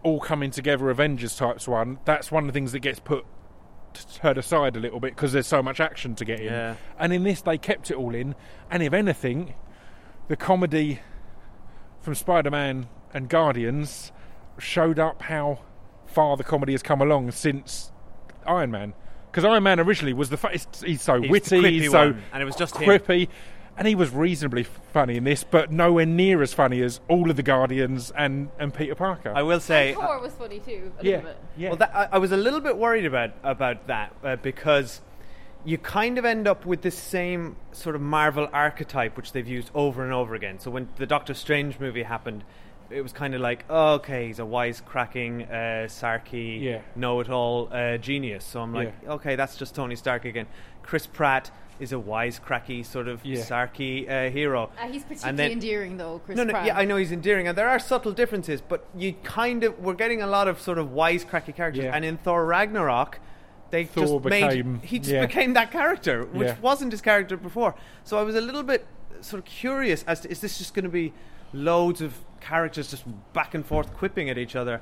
[0.02, 1.98] all coming together Avengers types one.
[2.04, 3.24] That's one of the things that gets put
[4.16, 6.46] turned aside a little bit because there's so much action to get in.
[6.46, 6.76] Yeah.
[6.98, 8.34] And in this, they kept it all in.
[8.70, 9.54] And if anything,
[10.28, 11.00] the comedy
[12.00, 14.12] from Spider-Man and Guardians
[14.58, 15.60] showed up how
[16.04, 17.92] far the comedy has come along since
[18.46, 18.92] Iron Man.
[19.30, 22.42] Because Iron Man originally was the fa- he's, so He's witty, he's so one, and
[22.42, 22.86] it was just him.
[23.74, 27.30] Quippy, and he was reasonably funny in this, but nowhere near as funny as all
[27.30, 29.32] of the Guardians and, and Peter Parker.
[29.34, 31.38] I will say, And Thor was funny too, a yeah, little bit.
[31.56, 31.68] yeah.
[31.70, 35.00] Well, that, I, I was a little bit worried about about that uh, because
[35.66, 39.70] you kind of end up with this same sort of Marvel archetype, which they've used
[39.74, 40.58] over and over again.
[40.60, 42.44] So when the Doctor Strange movie happened,
[42.90, 45.54] it was kind of like, oh, okay, he's a wisecracking, uh,
[45.88, 46.82] sarky, Yeah.
[46.94, 48.44] know-it-all uh, genius.
[48.44, 49.12] So I'm like, Yeah.
[49.12, 50.46] okay, that's just Tony Stark again.
[50.82, 53.40] Chris Pratt is a wisecracky sort of Yeah.
[53.40, 54.70] sarky uh, hero.
[54.80, 56.66] Uh, he's particularly then- endearing though, Chris no, no, Pratt.
[56.66, 59.94] yeah, I know he's endearing, and there are subtle differences, but you kind of we're
[59.94, 61.94] getting a lot of sort of wisecracky characters, Yeah.
[61.94, 63.18] and in Thor Ragnarok,
[63.70, 65.26] they Thor just became- made he just yeah.
[65.26, 66.56] became that character, which Yeah.
[66.60, 67.74] wasn't his character before.
[68.04, 68.86] So I was a little bit
[69.20, 71.12] sort of curious as to is this just going to be
[71.52, 74.80] loads of characters just back and forth quipping at each other.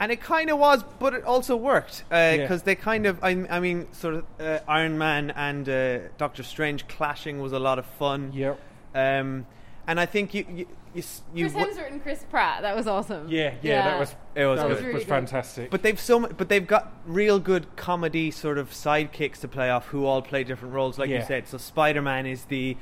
[0.00, 2.64] And it kind of was, but it also worked because Yeah.
[2.64, 6.88] they kind of, I, I mean, sort of uh, Iron Man and uh, Doctor Strange
[6.88, 8.32] clashing was a lot of fun.
[8.32, 8.58] Yep.
[8.94, 9.46] Um,
[9.86, 11.02] and I think you you you,
[11.34, 13.28] you Chris w- Hemsworth and Chris Pratt, that was awesome.
[13.28, 14.70] yeah, yeah, that was It was that good.
[14.74, 15.08] was, Really was good.
[15.08, 15.70] fantastic.
[15.70, 19.70] but they've so mu- but they've got real good comedy sort of sidekicks to play
[19.70, 21.26] off who all play different roles, like you Yeah.
[21.26, 21.46] said.
[21.46, 22.76] So Spider Man is the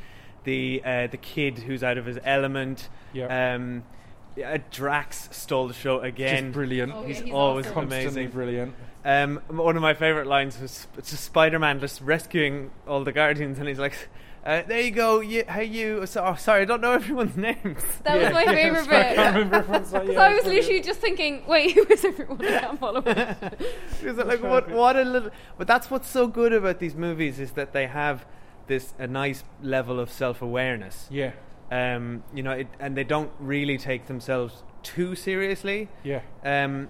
[0.44, 2.88] the uh, the kid who's out of his element.
[3.12, 3.30] Yep.
[3.30, 3.82] Um,
[4.38, 6.44] yeah, Drax stole the show again.
[6.44, 6.92] just brilliant.
[6.94, 7.74] Oh, yeah, He's he's always awesome.
[7.88, 8.30] Constantly amazing.
[8.30, 8.74] brilliant.
[9.04, 13.58] Um, one of my favorite lines was it's just Spider-Man just rescuing all the Guardians,
[13.58, 13.94] and he's like,
[14.44, 17.82] uh, "There you go, you, hey you." So, oh, sorry, I don't know everyone's names.
[18.04, 19.16] That was my Yeah, favourite so I bit.
[19.16, 20.64] can't remember everyone's like, So yeah, I was brilliant.
[20.66, 22.44] literally just thinking, wait, who is everyone?
[22.44, 23.60] I can't follow it.
[24.02, 24.68] Is it like what?
[24.70, 25.30] What a little.
[25.56, 28.26] But that's what's so good about these movies is that they have
[28.66, 31.06] this a nice level of self-awareness.
[31.10, 31.32] Yeah,
[31.70, 35.88] Um, you know, it, and they don't really take themselves too seriously.
[36.02, 36.88] yeah, Um,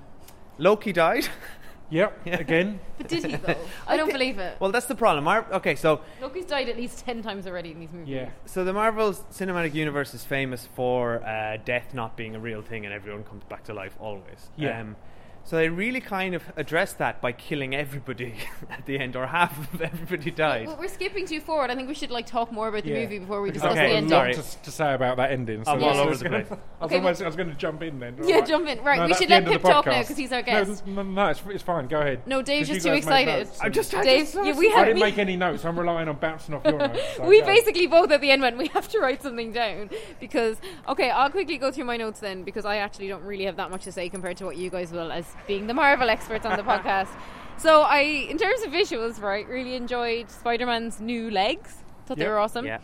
[0.59, 1.27] Loki died.
[1.91, 2.25] yep.
[2.27, 3.57] Again, But did he though?
[3.87, 4.57] I don't thi- believe it.
[4.61, 5.25] well, that's the problem.
[5.25, 8.09] Mar- okay, so Loki's died at least ten times already in these movies.
[8.09, 12.63] yeah, so the Marvel Cinematic Universe is famous for uh, death not being a real
[12.63, 14.51] thing, and everyone comes back to life always.
[14.57, 14.81] Yeah.
[14.81, 14.97] Um,
[15.49, 18.35] so they really kind of address that by killing everybody
[18.71, 20.67] at the end, or half of everybody died.
[20.67, 21.71] Well, we're skipping too forward.
[21.71, 23.01] I think we should like talk more about the yeah.
[23.01, 24.37] movie before we Because discuss Okay, the I've got a ending.
[24.37, 24.57] lot sorry.
[24.59, 25.65] to, to say about that ending.
[25.65, 26.61] So I'm I all was over the gonna- place.
[26.81, 28.17] I was Okay, almost, I was going to jump in then.
[28.23, 28.49] Yeah, Alright.
[28.49, 28.85] jump in.
[28.85, 30.01] Right, No, we that's should the let end of Pip the talk now podcast.
[30.03, 30.87] because he's our guest.
[30.87, 31.89] No, no, it's, it's fine.
[31.89, 32.27] Go ahead.
[32.27, 33.47] No, Dave's 'Cause just you too guys made excited.
[33.47, 33.59] notes.
[33.63, 34.45] I'm just trying Dave, to.
[34.47, 35.65] yeah, we I have didn't we, make any notes.
[35.65, 37.01] I'm relying on bouncing off your notes.
[37.17, 37.47] so we go.
[37.47, 38.59] basically both at the end went.
[38.59, 39.89] We have to write something down
[40.21, 40.59] because
[40.89, 43.71] okay, I'll quickly go through my notes then because I actually don't really have that
[43.71, 46.57] much to say compared to what you guys will as being the Marvel experts on
[46.57, 47.09] the podcast.
[47.57, 51.75] So I, in terms of visuals, right, really enjoyed Spider-Man's new legs.
[52.07, 52.65] Thought they were awesome.
[52.65, 52.79] Yeah.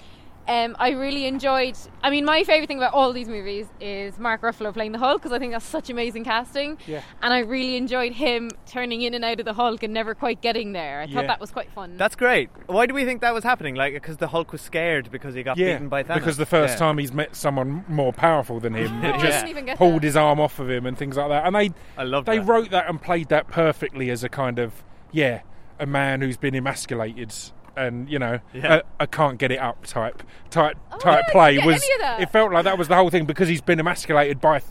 [0.47, 1.75] Um, I really enjoyed.
[2.03, 5.23] I mean, my favorite thing about all these movies is Mark Ruffalo playing the Hulk
[5.23, 6.77] because I think that's such amazing casting.
[6.87, 7.01] Yeah.
[7.23, 10.43] And I really enjoyed him turning in and out of the Hulk and never quite
[10.43, 11.01] getting there.
[11.01, 11.15] I Yeah.
[11.15, 11.97] thought that was quite fun.
[11.97, 12.51] That's great.
[12.67, 13.75] Why do we think that was happening?
[13.75, 16.15] Like, because the Hulk was scared because he got Yeah, beaten by Thanos.
[16.15, 16.79] because the first Yeah.
[16.79, 20.03] time he's met someone more powerful than him, Oh, it just didn't even get pulled
[20.03, 20.07] that.
[20.07, 21.47] his arm off of him and things like that.
[21.47, 22.45] And they, I love they that.
[22.47, 25.41] wrote that and played that perfectly as a kind of yeah,
[25.81, 27.33] a man who's been emasculated
[27.77, 28.83] and you know Yeah.
[28.99, 31.83] a, a can't get it up type type Oh, type yeah, I didn't play was.
[31.83, 32.21] any of that.
[32.21, 34.63] It felt like that was the whole thing because he's been emasculated by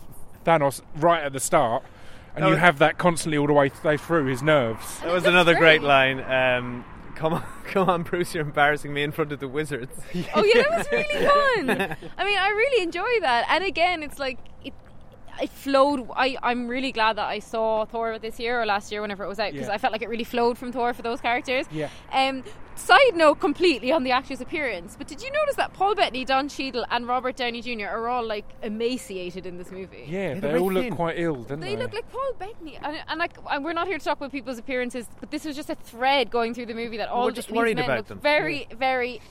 [0.45, 1.83] Thanos right at the start.
[2.35, 4.99] And That you was- have that constantly all the way th- through his nerves.
[5.01, 5.87] That was another great, great.
[5.87, 6.19] line.
[6.21, 6.83] Um,
[7.15, 8.33] come on, come on, Bruce!
[8.33, 9.91] You're embarrassing me in front of the wizards.
[10.35, 11.97] Oh yeah, that was really fun.
[12.17, 13.45] I mean, I really enjoy that.
[13.49, 14.73] And again, it's like it.
[15.41, 16.07] It flowed.
[16.15, 19.27] I, I'm really glad that I saw Thor this year or last year, whenever it
[19.27, 19.73] was out, because Yeah.
[19.73, 21.65] I felt like it really flowed from Thor for those characters.
[21.71, 21.89] Yeah.
[22.11, 22.43] Um.
[22.75, 26.49] Side note, completely on the actor's appearance, but did you notice that Paul Bettany, Don
[26.49, 27.86] Cheadle, and Robert Downey Jr.
[27.86, 30.05] are all like emaciated in this movie?
[30.07, 30.95] Yeah, they're they all look thin.
[30.95, 31.75] quite ill, don't they?
[31.75, 34.31] They look like Paul Bettany, and, and like and we're not here to talk about
[34.31, 37.31] people's appearances, but this was just a thread going through the movie that all we're
[37.31, 38.19] just these worried men about looked them.
[38.19, 39.21] Very, very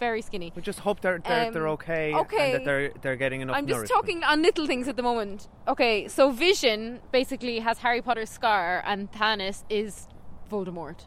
[0.00, 0.50] very skinny.
[0.56, 2.52] We just hope they're they're, Um, they're okay, okay.
[2.52, 3.54] and that they're they're getting enough.
[3.56, 4.00] I'm just nourishment.
[4.00, 5.46] talking on little things at the moment.
[5.68, 10.08] Okay, so Vision basically has Harry Potter's scar, and Thanos is
[10.50, 11.06] Voldemort.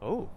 [0.00, 0.30] Oh,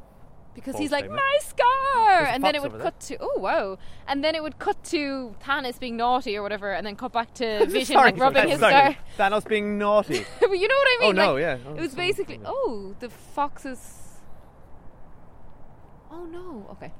[0.56, 1.22] because Bold he's like statement.
[1.22, 4.42] my scar, There's and then it would over cut to oh wow, and then it
[4.42, 8.12] would cut to Thanos being naughty or whatever, and then cut back to Vision sorry,
[8.12, 8.74] like rubbing his sorry.
[8.74, 8.98] scar.
[9.30, 10.26] Thanos being naughty.
[10.40, 11.20] but you know what I mean?
[11.20, 11.58] Oh, no, Like, yeah.
[11.68, 12.08] Oh, it was sorry.
[12.08, 14.02] basically oh the foxes.
[16.12, 16.92] Oh no, okay.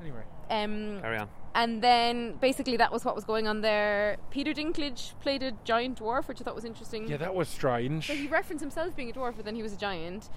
[0.00, 1.28] Anyway, Um, Carry on.
[1.54, 4.18] and then basically that was what was going on there.
[4.30, 7.08] Peter Dinklage played a giant dwarf, which I thought was interesting.
[7.08, 8.06] yeah, that was strange.
[8.06, 10.28] So he referenced himself being a dwarf, but then he was a giant.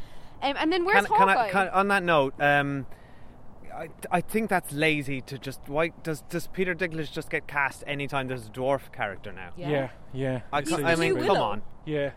[0.41, 1.47] Um, and then where's Can, can Hawkeye?
[1.47, 2.85] I, can, on that note, um,
[3.75, 5.61] I, I think that's lazy to just.
[5.67, 9.51] Why does does Peter Dinklage just get cast anytime there's a dwarf character now?
[9.55, 9.69] Yeah.
[9.69, 10.41] Yeah, yeah.
[10.51, 11.61] I, He's I mean, new come on.
[11.85, 12.11] Yeah.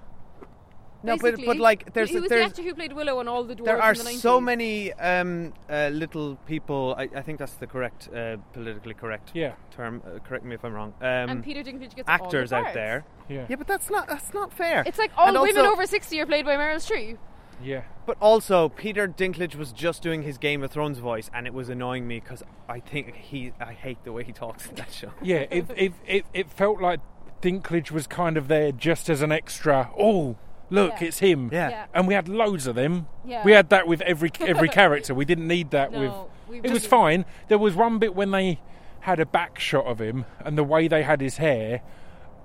[1.03, 3.27] No, but Basically, but like there's he was the there's actor who played Willow on
[3.27, 4.17] all the dwarves there are in the 90s.
[4.19, 6.95] so many um, uh, little people.
[6.99, 9.55] I, I think that's the correct, uh, politically correct Yeah.
[9.71, 10.03] term.
[10.05, 10.93] Uh, correct me if I'm wrong.
[11.01, 13.07] Um, and Peter Dinklage gets all the actors out there.
[13.31, 13.47] Yeah.
[13.49, 14.83] Yeah, but that's not that's not fair.
[14.87, 17.17] It's like all And women also- over sixty are played by Meryl Streep.
[17.63, 17.83] Yeah.
[18.07, 21.69] But also, Peter Dinklage was just doing his Game of Thrones voice, and it was
[21.69, 25.13] annoying me because I think he, I hate the way he talks in that show.
[25.23, 27.01] Yeah, it, it, it, it felt like
[27.43, 29.91] Dinklage was kind of there just as an extra.
[29.99, 30.37] Oh,
[30.71, 31.07] look, Yeah.
[31.09, 31.51] it's him.
[31.53, 31.71] Yeah.
[31.71, 31.87] Yeah.
[31.95, 33.07] And we had loads of them.
[33.25, 33.45] Yeah.
[33.45, 35.15] We had that with every every character.
[35.15, 36.63] We didn't need that No, with.
[36.63, 37.25] we It was fine.
[37.49, 38.61] There was one bit when they
[39.01, 41.81] had a back shot of him and the way they had his hair.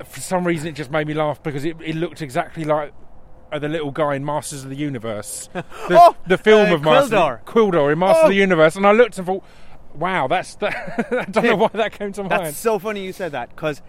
[0.05, 2.93] For some reason, it just made me laugh because it, it looked exactly like
[3.55, 6.83] uh, the little guy in Masters of the Universe, the, Oh, the film uh, of
[6.83, 7.43] Masters Gwildor.
[7.45, 8.25] Gwildor in Masters Oh.
[8.25, 9.43] of the Universe, and I looked and thought,
[9.93, 12.31] "Wow, that's that." I don't know why that came to mind.
[12.31, 13.81] That's so funny you said that because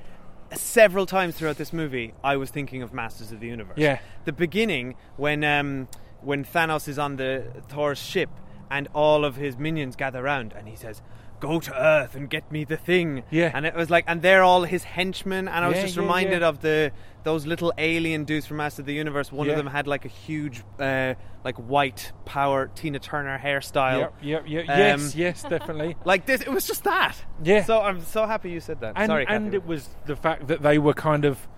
[0.54, 3.78] several times throughout this movie, I was thinking of Masters of the Universe.
[3.78, 3.98] Yeah.
[4.24, 5.88] The beginning when um,
[6.20, 8.30] when Thanos is on the Thor's ship
[8.70, 11.02] and all of his minions gather around, and he says.
[11.38, 13.22] Go to Earth and get me the thing.
[13.30, 13.50] Yeah.
[13.52, 15.48] and it was like, and they're all his henchmen.
[15.48, 16.48] And I was Yeah, just yeah, reminded yeah.
[16.48, 16.92] of the
[17.26, 19.32] those little alien dudes from Masters of the Universe.
[19.32, 23.98] One of them had like a huge, uh, like white power Tina Turner hairstyle.
[23.98, 24.68] Yep, yep, yep.
[24.68, 25.96] Um, yes, yes, definitely.
[26.04, 27.16] Like this, it was just that.
[27.42, 27.64] Yeah.
[27.64, 28.92] So I'm so happy you said that.
[28.94, 29.56] And, Sorry, and Cathy.
[29.56, 31.48] it was the fact that they were kind of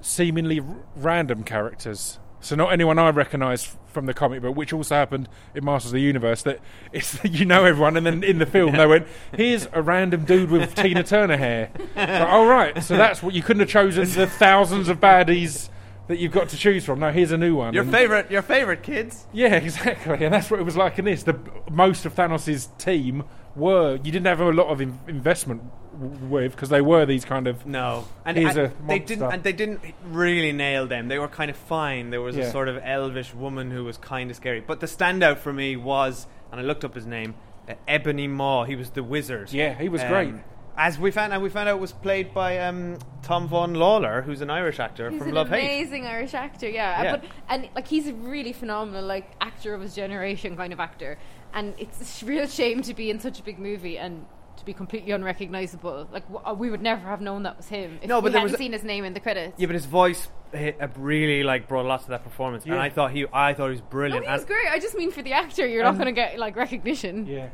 [0.00, 2.18] seemingly r- random characters.
[2.42, 5.94] So not anyone I recognise from the comic book, which also happened in Masters of
[5.94, 6.42] the Universe.
[6.42, 6.58] That
[6.92, 10.50] it's you know everyone, and then in the film they went, "Here's a random dude
[10.50, 14.26] with Tina Turner hair." So, all right, so that's what you couldn't have chosen the
[14.26, 15.68] thousands of baddies
[16.08, 16.98] that you've got to choose from.
[16.98, 17.74] Now here's a new one.
[17.74, 19.24] Your And- favorite, your favorite kids.
[19.32, 21.22] Yeah, exactly, and that's what it was like in this.
[21.22, 21.38] The
[21.70, 23.22] most of Thanos' team
[23.54, 27.24] were you didn't have a lot of in- investment w- with because they were these
[27.24, 31.08] kind of No, and, Here's and a they didn't, and they didn't really nail them.
[31.08, 32.10] They were kind of fine.
[32.10, 34.60] There was a sort of elvish woman who was kind of scary.
[34.60, 37.34] But the standout for me was, and I looked up his name,
[37.68, 38.64] uh, Ebony Maw.
[38.64, 39.50] He was the wizard.
[39.50, 40.34] Um, Yeah, he was great.
[40.74, 44.22] As we found out, we found out it was played by um, Tom Vaughan Lawlor,
[44.22, 45.64] who's an Irish actor He's from an Love Hate.
[45.64, 47.02] amazing Irish actor, yeah.
[47.02, 47.16] Yeah.
[47.16, 51.18] But and like he's a really phenomenal like actor of his generation kind of actor,
[51.52, 54.24] and it's a real shame to be in such a big movie and
[54.62, 56.08] to be completely unrecognizable.
[56.12, 58.32] Like w- uh, we would never have known that was him if No, we but
[58.32, 59.58] there hadn't was a- seen his name in the credits.
[59.58, 62.74] Yeah, but his voice hit, uh, really like brought a lot to that performance, and
[62.74, 64.24] I thought he, I thought he was no, brilliant.
[64.26, 64.68] he was And- great.
[64.70, 67.26] I just mean for the actor, you're not going to get like recognition.
[67.26, 67.48] yeah.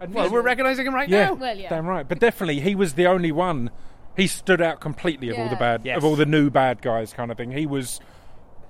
[0.00, 1.34] And well, we're recognizing him right yeah, now.
[1.34, 1.68] Well, yeah.
[1.68, 2.06] damn right.
[2.06, 3.70] But definitely, he was the only one.
[4.16, 5.96] He stood out completely of all the bad, Yes.
[5.98, 7.50] of all the new bad guys, kind of thing.
[7.52, 8.00] He was,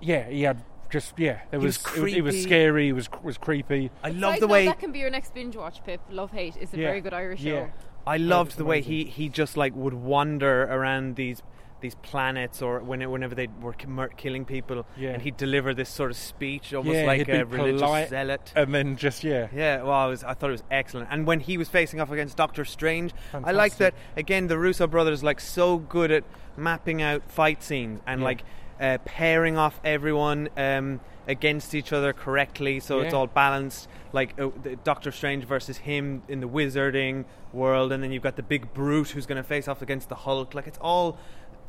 [0.01, 0.63] yeah, he had
[0.95, 1.41] just yeah.
[1.51, 2.89] There He was, was it was, it was scary.
[2.89, 3.91] It was was creepy.
[4.03, 5.83] I Side love the note, way that can be your next binge watch.
[5.85, 6.87] Pip, Love Hate is a Yeah.
[6.89, 7.53] very good Irish Yeah.
[7.67, 7.71] show.
[8.07, 11.43] I loved the way he, he just like would wander around these
[11.81, 15.11] these planets or when, whenever they were ki- mur- killing people Yeah.
[15.11, 18.53] and he'd deliver this sort of speech almost yeah, like a be religious polite, zealot.
[18.57, 21.09] and then just yeah, yeah, well, I, was, I thought it was excellent.
[21.11, 24.47] And when he was facing off against Doctor Strange, I like that again.
[24.47, 26.25] The Russo brothers like so good at
[26.57, 28.25] mapping out fight scenes and Yeah.
[28.29, 28.45] like
[28.81, 33.89] uh, pairing off everyone um, against each other correctly, so it's all balanced.
[34.13, 34.51] Like uh,
[34.85, 39.11] Doctor Strange versus him in the wizarding world, and then you've got the big brute
[39.11, 40.55] who's going to face off against the Hulk.
[40.55, 41.19] Like it's all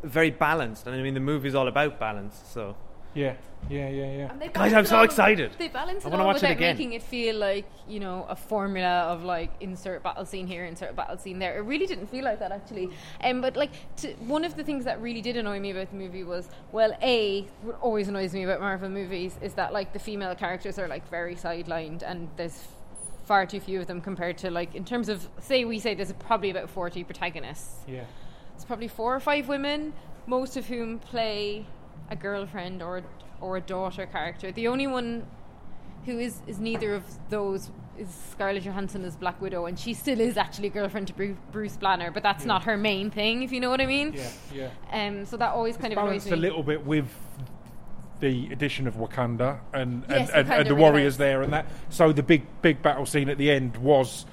[0.03, 2.41] very balanced, and I mean the movie's all about balance.
[2.47, 2.75] So
[3.15, 3.33] yeah,
[3.69, 4.47] yeah, yeah, yeah.
[4.53, 5.51] Guys, I'm so all- excited.
[5.57, 6.75] They balance I it wanna all watch it without again.
[6.75, 10.95] making it feel like you know a formula of like insert battle scene here, insert
[10.95, 11.57] battle scene there.
[11.57, 12.89] It really didn't feel like that actually.
[13.23, 15.95] Um, but like to, one of the things that really did annoy me about the
[15.95, 19.99] movie was well, a what always annoys me about Marvel movies is that like the
[19.99, 22.63] female characters are like very sidelined and there's
[23.23, 26.13] far too few of them compared to like in terms of say we say there's
[26.13, 28.03] probably about 40 protagonists yeah.
[28.53, 29.93] it's probably four or five women,
[30.27, 31.65] most of whom play
[32.09, 33.01] a girlfriend or
[33.41, 34.51] or a daughter character.
[34.51, 35.25] The only one
[36.05, 40.19] who is is neither of those is Scarlett Johansson as Black Widow, and she still
[40.19, 43.69] is actually girlfriend to Bruce Banner, but that's not her main thing, if you know
[43.69, 44.13] what I mean.
[44.13, 44.69] Yeah, yeah.
[44.91, 46.31] Um, so that always kind of annoys me.
[46.33, 47.07] a little bit with
[48.19, 51.17] the addition of Wakanda and, and, Yes, and, Wakanda and the really warriors helps.
[51.17, 51.67] there and that.
[51.89, 54.25] So the big big battle scene at the end was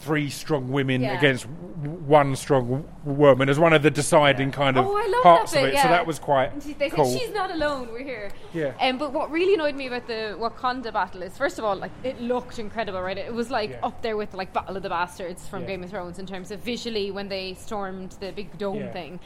[0.00, 1.18] three strong women Yeah.
[1.18, 1.46] against
[1.82, 5.62] w- one strong w- woman as one of the deciding kind of Oh, parts bit,
[5.62, 5.74] of it.
[5.74, 5.82] yeah.
[5.82, 7.04] So that was quite And she, they cool.
[7.04, 7.88] said she's not alone.
[7.92, 8.30] We're here.
[8.54, 8.72] Yeah.
[8.80, 11.90] Um, but what really annoyed me about the Wakanda battle is, first of all, like
[12.04, 13.18] it looked incredible, right?
[13.18, 13.78] It was like Yeah.
[13.82, 15.68] up there with like Battle of the Bastards from Yeah.
[15.68, 18.92] Game of Thrones in terms of visually when they stormed the big dome Yeah.
[18.92, 19.20] thing.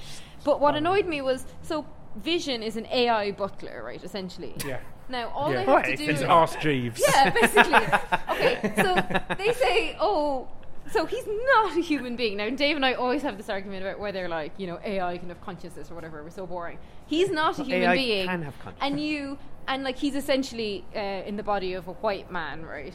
[0.44, 1.84] But what annoyed me was so
[2.16, 4.02] Vision is an AI butler, right?
[4.04, 4.54] Essentially.
[4.66, 4.78] Yeah.
[5.08, 5.64] Now all Yeah.
[5.64, 7.02] they have to do It's is Ask Jeeves.
[7.06, 7.74] yeah, basically.
[8.30, 10.46] okay, so they say, oh,
[10.92, 12.36] so he's not a human being.
[12.36, 15.28] Now, Dave and I always have this argument about whether, like, you know, AI can
[15.28, 16.22] have consciousness or whatever.
[16.22, 16.78] We're so boring.
[17.06, 18.26] He's not a human AI being.
[18.26, 18.88] can have consciousness.
[18.90, 22.94] And you, and like, he's essentially uh, in the body of a white man, right?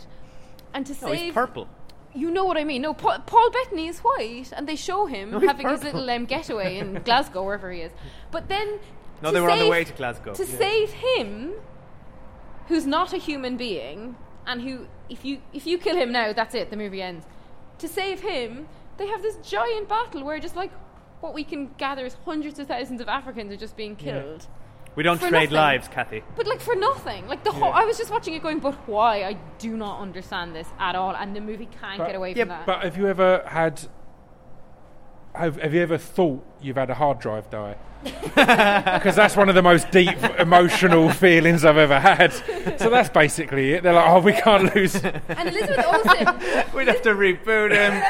[0.74, 1.20] And to No, save.
[1.20, 1.68] he's purple.
[2.14, 2.82] You know what I mean?
[2.82, 6.26] No, Paul, Paul Bettany is white, and they show him No, having his little um,
[6.26, 7.92] getaway in Glasgow, wherever he is.
[8.32, 8.80] But then.
[9.22, 10.34] No, they were on the way to Glasgow.
[10.34, 10.58] To Yeah.
[10.58, 11.54] save him,
[12.68, 16.56] who's not a human being, and who, if you if you kill him now, that's
[16.56, 16.70] it.
[16.70, 17.26] The movie ends.
[17.80, 20.72] To save him, they have this giant battle where just like
[21.22, 24.48] what we can gather is hundreds of thousands of Africans are just being killed.
[24.96, 25.56] We don't For trade nothing.
[25.56, 26.24] lives, Cathy.
[26.36, 27.72] But like for nothing, like the whole.
[27.72, 31.16] I was just watching it, going, "But why?" I do not understand this at all,
[31.16, 32.66] and the movie can't But- get away yeah, from that.
[32.66, 33.88] But have you ever had?
[35.38, 37.76] Have, have you ever thought you've had a hard drive die?
[38.04, 42.32] Because that's one of the most deep emotional feelings I've ever had.
[42.80, 43.84] So that's basically it.
[43.84, 44.96] They're like, oh, we can't lose.
[44.96, 46.28] and Elizabeth Olsen,
[46.76, 48.04] We'd have to reboot him.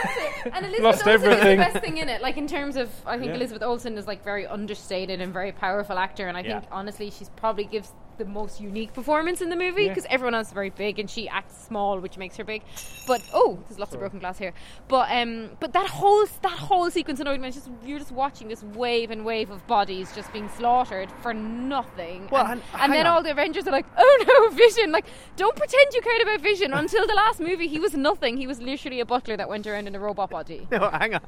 [0.54, 1.60] and Elizabeth Lost Olsen everything.
[1.60, 2.22] is the best thing in it.
[2.22, 3.36] Like in terms of, I think Yeah.
[3.36, 6.60] Elizabeth Olsen is like very understated and very powerful actor, and I Yeah.
[6.60, 9.90] think honestly she's probably gives the most unique performance in the movie Yeah.
[9.90, 12.64] because everyone else is very big and she acts small, which makes her big.
[13.08, 14.54] But oh, there's lots of broken glass here.
[14.88, 17.48] But um, but that whole that whole sequence annoyed me.
[17.48, 21.34] It's just you're just watching this wave and wave of bodies just being slaughtered for
[21.34, 22.28] nothing.
[22.32, 23.14] Well, and, and- and then on.
[23.14, 24.92] all the Avengers are like, oh no, Vision!
[24.92, 26.74] Like, don't pretend you cared about Vision.
[26.78, 28.38] Until the last movie, he was nothing.
[28.38, 30.68] He was literally a butler that went around in a robot body.
[30.78, 31.22] No, hang on,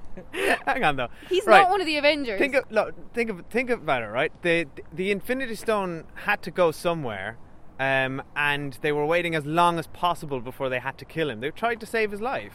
[0.65, 1.07] hang on though.
[1.27, 1.61] He's right.
[1.61, 2.39] not one of the Avengers.
[2.39, 4.07] Think of look, think of think about it.
[4.07, 7.37] Right, the the Infinity Stone had to go somewhere,
[7.79, 11.39] um, and they were waiting as long as possible before they had to kill him.
[11.39, 12.53] They tried to save his life,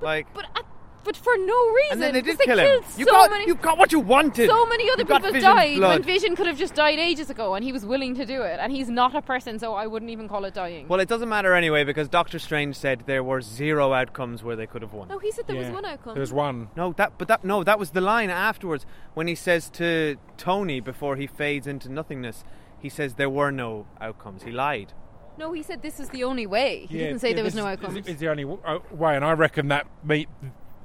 [0.00, 0.26] like.
[0.34, 0.64] but at,
[1.04, 1.92] but for no reason.
[1.92, 2.66] and then they 'cause did kill him.
[2.66, 3.46] killed You so got many.
[3.46, 4.50] you got what you wanted.
[4.50, 5.90] so many other You people died blood.
[5.90, 8.58] when Vision could have just died ages ago, and he was willing to do it.
[8.60, 10.86] And he's not a person, so I wouldn't even call it dying.
[10.86, 14.66] Well, it doesn't matter anyway because Doctor Strange said there were zero outcomes where they
[14.66, 15.08] could have won.
[15.08, 16.14] no, he said there was one outcome.
[16.14, 16.68] There's one.
[16.76, 20.80] No, that but that no, that was the line afterwards when he says to Tony
[20.80, 22.44] before he fades into nothingness.
[22.80, 24.42] He says there were no outcomes.
[24.44, 24.92] He lied.
[25.36, 26.86] No, he said this is the only way.
[26.88, 28.06] He Yeah, didn't say yeah, there was no is- outcomes.
[28.08, 30.26] Is the only uh, way, and I reckon that me,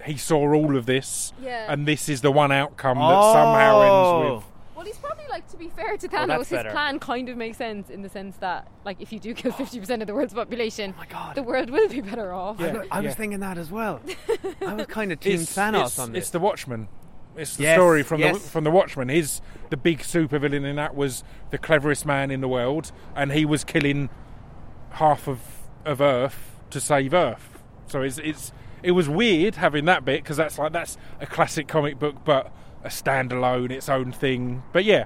[0.06, 1.66] he saw all of this, Yeah.
[1.72, 4.36] and this is the one outcome that somehow ends Oh.
[4.36, 4.44] with.
[4.76, 6.28] Well, he's probably like to be fair to Oh, Thanos.
[6.28, 6.72] that's his better.
[6.72, 9.80] plan kind of makes sense in the sense that, like, if you do kill fifty
[9.80, 11.36] percent of the world's population, Oh my God.
[11.36, 12.60] the world will be better off.
[12.60, 12.84] Yeah.
[12.92, 13.14] I was yeah.
[13.14, 14.02] thinking that as well.
[14.66, 16.24] I was kind of team It's, Thanos it's, on this.
[16.26, 16.90] it's the Watchmen.
[17.36, 18.42] It's the Yes, story from yes.
[18.44, 19.10] the from the Watchmen.
[19.10, 23.46] His the big supervillain in that was the cleverest man in the world, and he
[23.46, 24.10] was killing
[24.92, 25.40] half of
[25.86, 27.64] of Earth to save Earth.
[27.88, 28.52] So it's it's
[28.84, 32.52] it was weird having that bit because that's like that's a classic comic book, but
[32.84, 34.62] a standalone, its own thing.
[34.72, 35.06] But yeah,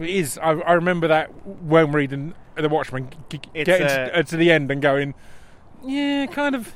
[0.00, 0.38] it is.
[0.38, 4.22] I, I remember that when reading the Watchmen, g- g- It's, getting uh, to, uh,
[4.24, 5.14] to the end and going,
[5.84, 6.72] yeah, kind of,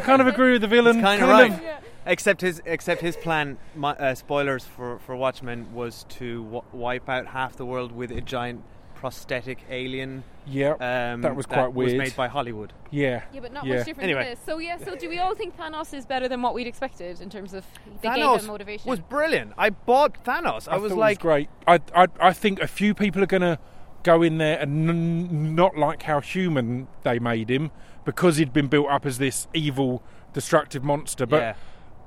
[0.00, 1.00] kind of agree with the villain.
[1.00, 1.62] kind of right.
[2.06, 3.58] Except his except his plan.
[3.74, 8.10] My, uh, spoilers for for Watchmen was to w- wipe out half the world with
[8.10, 8.62] a giant
[8.94, 10.24] prosthetic alien.
[10.46, 11.92] Yeah, Um, that was quite weird.
[11.92, 12.72] Was made by Hollywood.
[12.90, 13.22] Yeah.
[13.32, 13.76] Yeah, but not yeah.
[13.76, 14.24] much different Anyway.
[14.24, 14.40] than this.
[14.44, 17.30] So yeah, so do we all think Thanos is better than what we'd expected in
[17.30, 17.64] terms of
[18.02, 18.90] they gave Thanos him motivation?
[18.90, 19.52] was brilliant.
[19.56, 20.68] I bought Thanos.
[20.68, 21.48] I, I was like, it was great.
[21.66, 23.58] I, I, I think a few people are going to
[24.02, 27.70] go in there and n- not like how human they made him
[28.04, 30.02] because he'd been built up as this evil,
[30.34, 31.24] destructive monster.
[31.26, 31.54] But Yeah.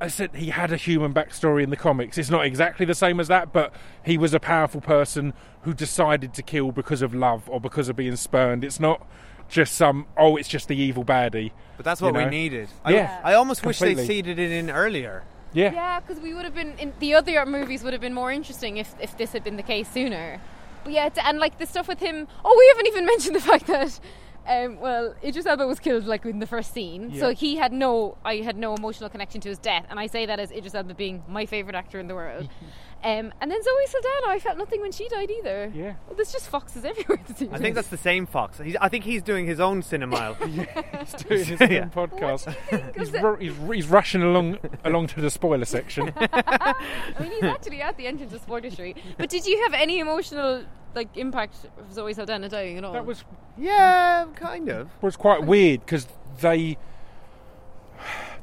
[0.04, 2.18] I said he had a human backstory in the comics.
[2.18, 3.74] It's not exactly the same as that, but
[4.04, 7.96] he was a powerful person who decided to kill because of love or because of
[7.96, 8.66] being spurned.
[8.66, 9.08] It's not
[9.48, 11.52] just some oh, it's just the evil baddie.
[11.78, 12.68] but that's you what we needed.
[12.86, 13.22] Yeah.
[13.24, 14.16] I, I almost wish they Completely.
[14.16, 15.24] seeded it in earlier.
[15.54, 15.72] Yeah.
[15.72, 18.76] Yeah, because we would have been in the other movies would have been more interesting
[18.76, 20.42] if if this had been the case sooner.
[20.84, 22.28] But yeah, and like the stuff with him.
[22.44, 24.02] Oh, we haven't even mentioned the fact that.
[24.48, 28.18] Um, well, Idris Elba was killed like in the first scene, so he had no.
[28.26, 30.94] I had no emotional connection to his death, and I say that as Idris Elba
[30.96, 32.50] being my favorite actor in the world.
[33.06, 35.70] Um, and then Zoe Saldana, I felt nothing when she died either.
[35.76, 35.96] Yeah.
[36.08, 37.20] Well, there's just foxes everywhere.
[37.28, 38.60] It seems I think that's the same Fox.
[38.60, 40.38] He's, I think he's doing his own cinemile.
[41.04, 41.82] He's doing his Yeah.
[41.84, 42.56] own podcast.
[42.98, 46.14] He's, of ru- he's, he's rushing along along to the spoiler section.
[46.16, 46.76] I
[47.20, 48.96] mean, he's actually at the entrance of Spoiler Street.
[49.18, 50.64] But did you have any emotional
[50.96, 52.94] like impact of Zoe Saldana dying at all?
[52.94, 53.24] that was
[53.58, 54.88] yeah, kind of.
[54.88, 56.08] It was quite weird because
[56.42, 56.78] they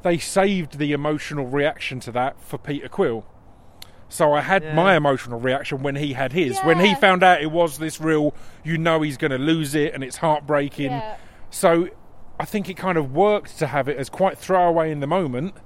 [0.03, 3.25] they saved the emotional reaction to that for Peter Quill.
[4.09, 4.73] So I had Yeah.
[4.73, 6.59] my emotional reaction when he had his.
[6.61, 8.33] When he found out it was this real,
[8.63, 10.91] you know he's going to lose it and it's heartbreaking.
[10.91, 11.15] Yeah.
[11.49, 11.87] So
[12.39, 15.53] I think it kind of worked to have it as quite throwaway in the moment,
[15.53, 15.61] Literally.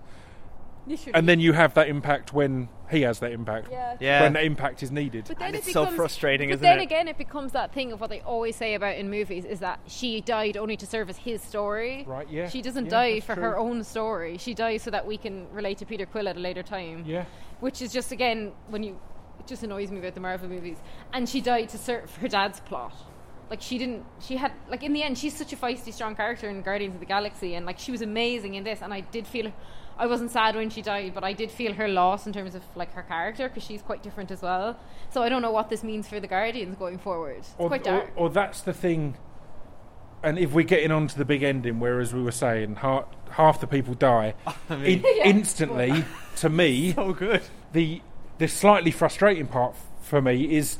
[1.14, 3.70] And then you have that impact when he has that impact.
[3.72, 3.98] yeah.
[4.00, 4.22] Yeah.
[4.22, 5.26] When the impact is needed.
[5.28, 6.84] But then And it it's so frustrating, But isn't then it?
[6.84, 9.80] again, it becomes that thing of what they always say about in movies is that
[9.88, 12.04] she died only to serve as his story.
[12.08, 12.48] Right, yeah.
[12.50, 13.44] She doesn't Yeah, die for true.
[13.44, 14.38] her own story.
[14.38, 17.04] She dies so that we can relate to Peter Quill at a later time.
[17.08, 17.26] Yeah.
[17.60, 19.00] Which is just again when you,
[19.40, 20.78] it just annoys me about the Marvel movies.
[21.14, 22.94] And she died to serve her dad's plot.
[23.50, 24.04] Like she didn't.
[24.20, 27.00] She had like in the end, she's such a feisty, strong character in Guardians of
[27.00, 28.82] the Galaxy, and like she was amazing in this.
[28.82, 29.52] And I did feel.
[29.98, 32.64] I wasn't sad when she died, but I did feel her loss in terms of
[32.76, 34.78] like her character because she's quite different as well.
[35.10, 37.38] So I don't know what this means for the Guardians going forward.
[37.38, 38.12] It's or, quite dark.
[38.18, 39.16] or that's the thing.
[40.22, 43.06] And if we're getting on to the big ending, where as we were saying, half,
[43.30, 44.34] half the people die
[44.70, 45.28] in, Yeah.
[45.28, 46.04] instantly.
[46.38, 47.44] To me, Oh, good.
[47.72, 48.02] the
[48.38, 50.78] the slightly frustrating part f- for me is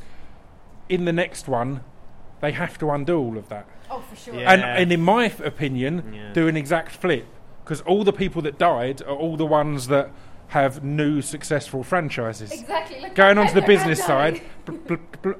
[0.90, 1.82] in the next one,
[2.40, 3.66] they have to undo all of that.
[3.90, 4.34] oh, for sure.
[4.34, 4.52] Yeah.
[4.52, 6.32] And, and in my opinion, Yeah.
[6.32, 7.26] do an exact flip
[7.64, 10.10] because all the people that died are all the ones that
[10.48, 12.52] have new successful franchises.
[12.52, 13.00] Exactly.
[13.00, 15.32] Like Going on to the business side, bl- bl- bl-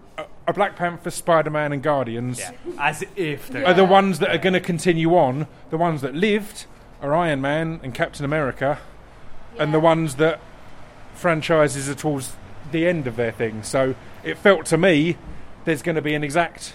[0.48, 2.52] a Black Panther, Spider Man, and Guardians Yeah.
[2.78, 3.66] As if they're.
[3.66, 5.46] are the ones that are going to continue on.
[5.70, 6.66] The ones that lived
[7.02, 8.78] are Iron Man and Captain America,
[9.58, 10.40] and the ones that
[11.14, 12.34] franchises are towards
[12.72, 13.62] the end of their thing.
[13.62, 13.94] So
[14.24, 15.16] it felt to me
[15.64, 16.74] there's going to be an exact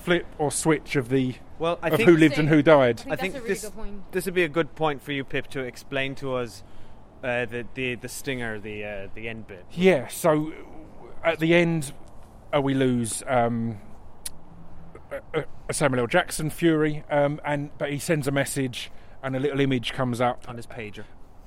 [0.00, 3.00] flip or switch of the Well, I of think who lived and who died.
[3.00, 4.12] I think, I think that's a really this good point.
[4.12, 6.62] this would be a good point for you, Pip, to explain to us
[7.22, 9.64] uh, the, the the stinger, the uh, the end bit.
[9.72, 10.08] Yeah.
[10.08, 10.52] So
[11.22, 11.92] at the end,
[12.54, 13.78] uh, we lose um,
[15.12, 15.42] uh, uh,
[15.72, 16.06] Samuel L.
[16.06, 18.90] Jackson, Fury, um, and but he sends a message,
[19.22, 21.04] and a little image comes up on his pager.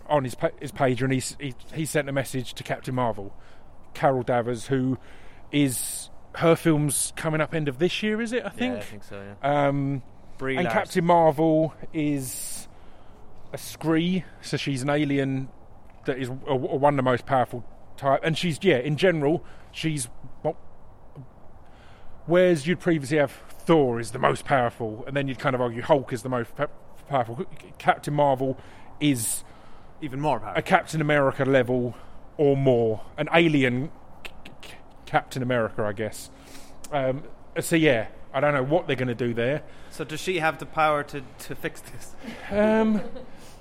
[0.07, 3.35] on his pa- his pager, and he's, he he sent a message to Captain Marvel,
[3.93, 4.97] Carol Danvers, who
[5.51, 6.02] is
[6.35, 8.43] her film's coming up end of this year, is it?
[8.45, 8.73] I think.
[8.73, 9.23] Yeah, I think so.
[9.43, 9.67] Yeah.
[9.67, 10.01] Um,
[10.37, 10.79] Brie and Larson.
[10.79, 12.67] Captain Marvel is
[13.53, 15.49] a Kree, so she's an alien
[16.05, 17.63] that is a, a, one of the most powerful
[17.97, 20.09] type, and she's yeah, in general, she's
[20.41, 20.57] well,
[22.25, 23.31] whereas you'd previously have
[23.65, 26.55] Thor is the most powerful, and then you'd kind of argue Hulk is the most
[26.55, 26.67] pa-
[27.07, 27.45] powerful.
[27.77, 28.57] Captain Marvel
[28.99, 29.43] is
[30.01, 30.59] Even more powerful.
[30.59, 31.95] a Captain America level
[32.37, 33.91] or more, an alien
[35.13, 36.31] Captain America, I guess.
[36.91, 37.21] Um,
[37.59, 39.61] so yeah, I don't know what they're going to do there.
[39.91, 42.15] So does she have the power to, to fix this?
[42.49, 42.99] Um,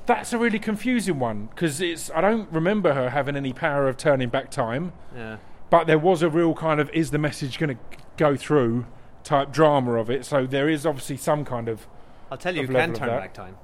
[0.06, 2.10] that's a really confusing one because it's.
[2.12, 5.36] I don't remember her having any power of turning back time, Yeah.
[5.68, 7.82] but there was a real kind of is the message going to
[8.16, 8.86] go through
[9.22, 10.24] type drama of it.
[10.24, 11.86] So there is obviously some kind of
[12.30, 13.58] I'll tell you, Of who can turn back time.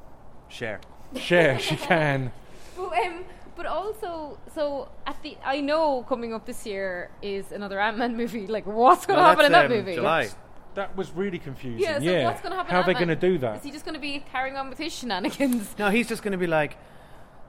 [0.51, 0.81] Share.
[1.17, 1.59] share.
[1.59, 2.33] she can.
[2.77, 3.25] But, um,
[3.59, 8.17] but also, so at the I know coming up this year is another Ant Man
[8.17, 8.47] movie.
[8.59, 9.97] Like, what's going to Well, happen in that um, movie?
[9.97, 10.29] July.
[10.75, 11.81] That was really confusing.
[11.81, 12.25] Yeah, so yeah.
[12.25, 12.71] what's going to happen?
[12.71, 13.57] How are they going to do that?
[13.57, 15.75] Is he just going to be carrying on with his shenanigans?
[15.79, 16.77] No, he's just going to be like,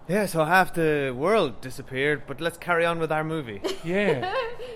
[0.08, 3.62] yeah, so half the world disappeared, but let's carry on with our movie.
[3.84, 4.34] Yeah,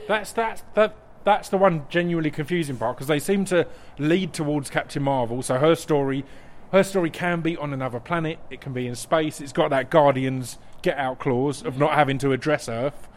[0.07, 3.67] that's that's that that's the one genuinely confusing part because they seem to
[3.97, 5.41] lead towards Captain Marvel.
[5.41, 6.23] So her story,
[6.71, 8.37] her story can be on another planet.
[8.51, 9.41] It can be in space.
[9.41, 13.07] It's got that Guardians get out clause of not having to address Earth.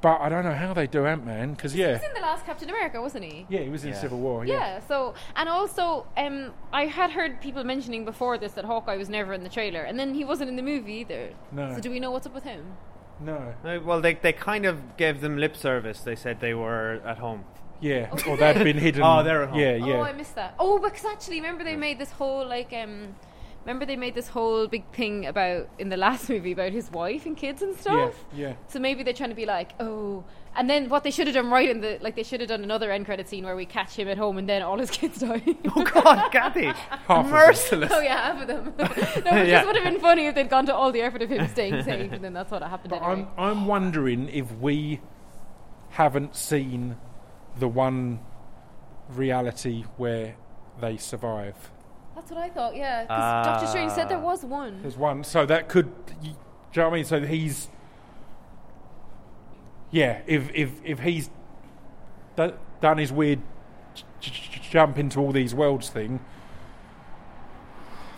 [0.00, 2.20] But I don't know how they do Ant Man because yeah, He was in the
[2.20, 3.46] last Captain America, wasn't he?
[3.48, 3.96] yeah, he was in Yeah.
[4.00, 4.44] Civil War.
[4.46, 4.54] Yeah.
[4.54, 9.08] Yeah, So, and also, um, I had heard people mentioning before this that Hawkeye was
[9.08, 11.30] never in the trailer, and then he wasn't in the movie either.
[11.50, 11.74] No.
[11.74, 12.76] So, do we know what's up with him?
[13.20, 15.98] no, Uh, well, they, they kind of gave them lip service.
[16.02, 17.44] They said they were at home.
[17.80, 18.30] yeah, Okay.
[18.30, 19.02] or they'd been hidden.
[19.02, 19.58] Oh, they're at home.
[19.58, 19.94] Yeah, yeah.
[19.94, 20.54] Oh, I missed that.
[20.60, 23.16] Oh, because actually, remember they made this whole like um.
[23.64, 27.26] Remember they made this whole big thing about in the last movie about his wife
[27.26, 28.14] and kids and stuff.
[28.34, 28.54] yeah.
[28.68, 30.24] So maybe they're trying to be like, oh,
[30.56, 32.62] and then what they should have done right in the like they should have done
[32.64, 35.18] another end credit scene where we catch him at home and then all his kids
[35.20, 35.42] die.
[35.76, 36.68] Oh, God, Cathy.
[37.08, 37.30] of them.
[37.30, 37.92] Merciless.
[37.92, 38.74] oh yeah, half of them.
[38.78, 39.50] no, it Yeah.
[39.50, 41.82] just would have been funny if they'd gone to all the effort of him staying
[41.82, 42.90] safe, and then that's what happened.
[42.90, 43.28] But anyway.
[43.36, 45.00] I'm I'm wondering if we
[45.90, 46.96] haven't seen
[47.58, 48.20] the one
[49.10, 50.36] reality where
[50.80, 51.70] they survive.
[52.18, 52.74] That's what I thought.
[52.74, 54.22] Yeah, because Doctor Strange said there Ah.
[54.22, 54.82] was one.
[54.82, 55.86] There's one, so that could.
[55.86, 56.32] y- Do you
[56.82, 57.04] know what I mean?
[57.04, 57.68] So he's
[59.92, 61.30] yeah, if if if he's
[62.36, 62.50] d-
[62.80, 63.40] done his weird
[63.94, 66.18] j- j- jump into all these worlds thing,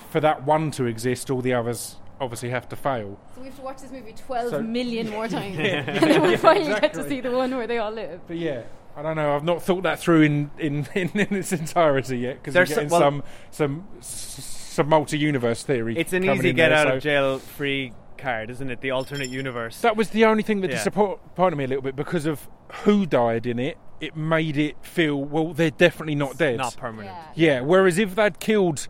[0.09, 3.19] for that one to exist, all the others obviously have to fail.
[3.35, 6.39] So we have to watch this movie twelve So- million more times, and then we'll
[6.39, 8.21] finally get to see the one where they all live.
[8.27, 8.63] But yeah,
[8.97, 9.35] I don't know.
[9.35, 12.69] I've not thought that through in in, in, in its entirety yet because we're There's
[12.71, 15.97] getting some- well- some some s- some multi-universe theory.
[15.99, 18.81] It's an easy get there, out so- of jail free card, isn't it?
[18.81, 19.81] The alternate universe.
[19.81, 20.77] That was the only thing that Yeah.
[20.77, 22.49] disappointed me a little bit because of
[22.85, 23.79] who died in it.
[24.01, 25.53] It made it feel well.
[25.53, 26.59] They're definitely not dead.
[26.59, 27.15] Not permanent.
[27.35, 27.61] Yeah.
[27.63, 28.87] Whereas if they'd killed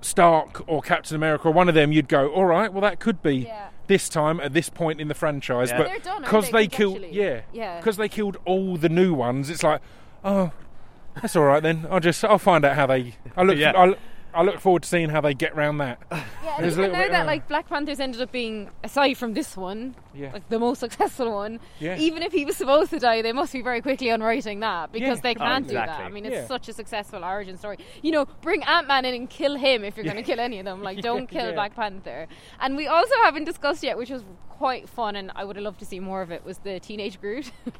[0.00, 2.72] Stark or Captain America or one of them, you'd go, all right.
[2.72, 3.68] Well, that could be Yeah.
[3.88, 5.70] This time at this point in the franchise.
[5.70, 5.78] Yeah.
[5.78, 7.78] But They're done, aren't because they, they killed, yeah, Yeah.
[7.78, 9.50] because they killed all the new ones.
[9.50, 9.80] It's like,
[10.24, 10.52] oh,
[11.20, 11.86] that's all right then.
[11.90, 13.16] I'll just I'll find out how they.
[13.36, 13.56] I look.
[13.58, 13.72] Yeah.
[13.76, 13.94] I,
[14.34, 16.00] I look forward to seeing how they get around that.
[16.48, 18.32] Yeah, and There's a even little now bit, that uh, like Black Panthers ended up
[18.32, 20.32] being, aside from this one, Yeah.
[20.32, 21.60] like the most successful one.
[21.78, 21.96] Yeah.
[21.98, 24.90] Even if he was supposed to die, they must be very quickly on writing that
[24.90, 25.22] because Yeah.
[25.22, 25.88] they Oh, can't do that.
[26.00, 26.46] I mean, it's Yeah.
[26.46, 27.78] such a successful origin story.
[28.02, 30.58] You know, bring Ant Man in and kill him if you're going to kill any
[30.58, 30.82] of them.
[30.82, 31.52] Like, don't kill Yeah.
[31.52, 32.26] Black Panther.
[32.60, 34.24] And we also haven't discussed yet, which was
[34.58, 36.44] quite fun, and I would have loved to see more of it.
[36.44, 37.50] Was the teenage Groot?
[37.64, 37.72] that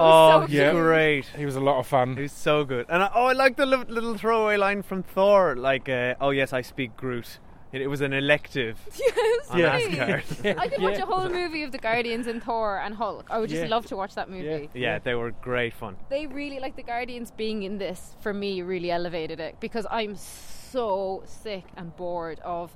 [0.00, 0.70] oh, was so yeah.
[0.70, 0.82] cute.
[0.82, 1.26] great.
[1.36, 2.16] He was a lot of fun.
[2.16, 2.86] He's so good.
[2.88, 6.30] And I, oh, I like the li- little throwaway line from Thor, like, uh, "Oh
[6.30, 7.38] yes, I speak Groot."
[7.72, 8.76] It, it was an elective.
[8.98, 10.20] Yes, On Yeah.
[10.58, 11.02] I could watch Yeah.
[11.02, 13.26] a whole movie of the Guardians and Thor and Hulk.
[13.30, 13.68] I would just Yeah.
[13.68, 14.68] love to watch that movie.
[14.74, 15.96] yeah, they were great fun.
[16.08, 20.14] they really like the Guardians being in this for me really elevated it because I'm
[20.16, 22.70] so sick and bored of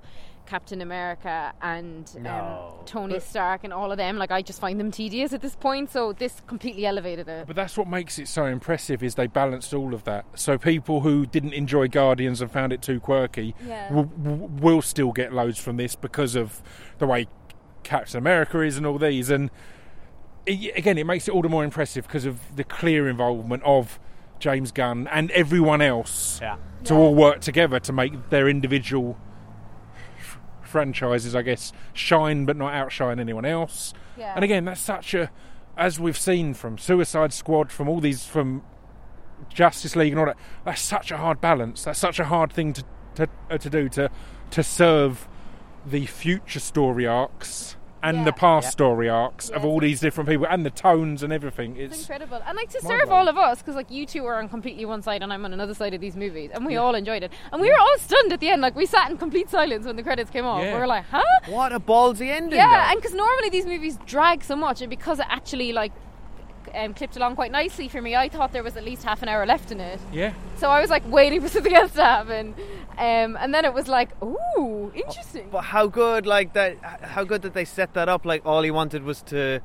[0.46, 2.74] Captain America and No.
[2.80, 4.16] um, Tony Stark and all of them.
[4.18, 5.90] Like I just find them tedious at this point.
[5.90, 7.46] So this completely elevated it.
[7.46, 10.24] But that's what makes it so impressive is they balanced all of that.
[10.34, 13.88] So people who didn't enjoy Guardians and found it too quirky Yeah.
[13.88, 16.62] w- w- will still get loads from this because of
[16.98, 17.26] the way
[17.82, 19.30] Captain America is and all these.
[19.30, 19.50] And
[20.46, 23.98] it, again, it makes it all the more impressive because of the clear involvement of
[24.38, 26.56] James Gunn and everyone else Yeah.
[26.84, 29.33] to all work together to make their individual f-
[30.74, 33.94] franchises, I guess, shine but not outshine anyone else.
[34.16, 34.32] Yeah.
[34.34, 35.30] And again, that's such a,
[35.76, 38.64] as we've seen from Suicide Squad, from all these, from
[39.48, 40.36] Justice League and all that.
[40.64, 41.84] That's such a hard balance.
[41.84, 44.10] That's such a hard thing to to, uh, to do to
[44.50, 45.28] to serve
[45.86, 48.24] the future story arcs and Yeah.
[48.24, 48.70] the past Yeah.
[48.70, 51.76] story arcs of all these different people and the tones and everything.
[51.76, 54.36] It's It's incredible, and like to serve all of us, because like you two are
[54.38, 56.94] on completely one side and I'm on another side of these movies, and we all
[56.94, 58.60] enjoyed it, and we were all stunned at the end.
[58.62, 60.62] Like we sat in complete silence when the credits came off.
[60.62, 60.74] Yeah.
[60.74, 62.58] We were like, "Huh?" What a ballsy ending!
[62.58, 62.90] Yeah, though.
[62.92, 65.92] and because normally these movies drag so much, and because it actually like
[66.74, 69.28] um, clipped along quite nicely for me, I thought there was at least half an
[69.28, 70.00] hour left in it.
[70.12, 70.34] yeah.
[70.56, 72.54] So I was like waiting for something else to happen,
[72.98, 76.78] um, and then it was like, "Ooh, interesting." But how good, like that?
[77.02, 78.24] How good that they set that up?
[78.24, 79.60] Like all he wanted was to.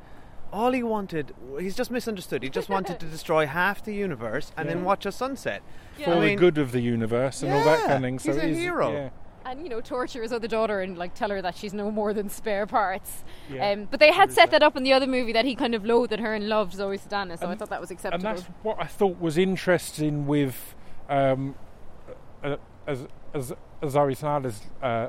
[0.52, 2.42] All he wanted, he's just misunderstood.
[2.42, 5.62] He just wanted to destroy half the universe and then watch a sunset.
[6.04, 8.18] For I the good of the universe and all that kind of thing.
[8.18, 9.12] So he's a it is- hero.
[9.50, 12.14] And you know torture his other daughter and like tell her that she's no more
[12.14, 13.24] than spare parts.
[13.52, 13.70] Yeah.
[13.70, 15.84] Um, but they had set that up in the other movie that he kind of
[15.84, 18.28] loathed her and loved Zoe Saldana, so I thought that was acceptable.
[18.28, 20.76] and that's what I thought was interesting with
[21.08, 21.56] um,
[22.44, 25.08] uh, as as as Zoe Saldana's uh,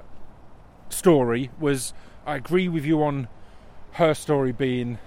[0.89, 1.93] story was.
[2.25, 3.27] I agree with you on
[3.93, 4.97] her story being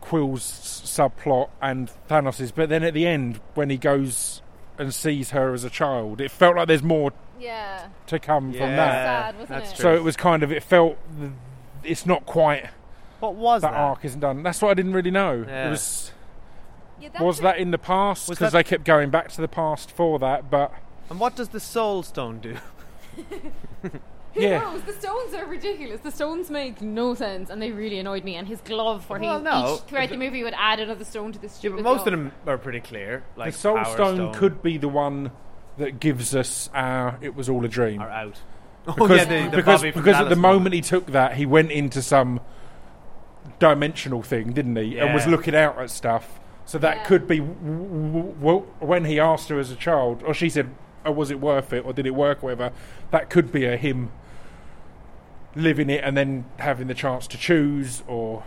[0.00, 4.40] Quill's subplot and Thanos's, but then at the end when he goes
[4.78, 8.60] and sees her as a child, it felt like there's more yeah, to come from
[8.60, 8.92] Yeah, that.
[8.92, 9.76] Sad, wasn't that's it?
[9.76, 9.82] true.
[9.82, 11.32] So it was kind of it felt th-
[11.82, 12.70] it's not quite
[13.20, 13.76] What was that that?
[13.80, 14.42] arc isn't done.
[14.42, 15.44] That's what I didn't really know.
[15.46, 15.66] Yeah.
[15.68, 16.12] It was
[17.00, 17.42] Yeah, was it.
[17.42, 20.18] that in the past Was because that- they kept going back to the past for
[20.20, 20.72] that but
[21.10, 22.56] And what does the Soul Stone do?
[23.82, 24.82] Who yeah knows?
[24.82, 26.00] The stones are ridiculous.
[26.00, 28.34] The stones make no sense, and they really annoyed me.
[28.34, 29.74] And his glove, where Well, he no.
[29.76, 31.76] each, throughout the movie would add another stone to this Yeah, stupid.
[31.76, 32.32] but most of glove.
[32.32, 33.22] them are pretty clear.
[33.36, 35.30] Like the soul Power stone, could be the one
[35.78, 38.00] that gives us our it was all a dream.
[38.00, 38.40] Are out.
[38.86, 41.46] Oh because yeah, the, the because, because at the Dallas moment he took that he
[41.46, 42.40] went into some
[43.58, 44.98] dimensional thing didn't he?
[44.98, 46.38] And was looking out at stuff.
[46.66, 47.04] So that Yeah.
[47.04, 47.54] could be w-
[48.12, 50.68] w- w- when he asked her as a child or she said
[51.06, 52.72] oh, was it worth it or did it work or whatever?
[53.10, 54.10] That could be a him
[55.54, 58.44] living it and then having the chance to choose or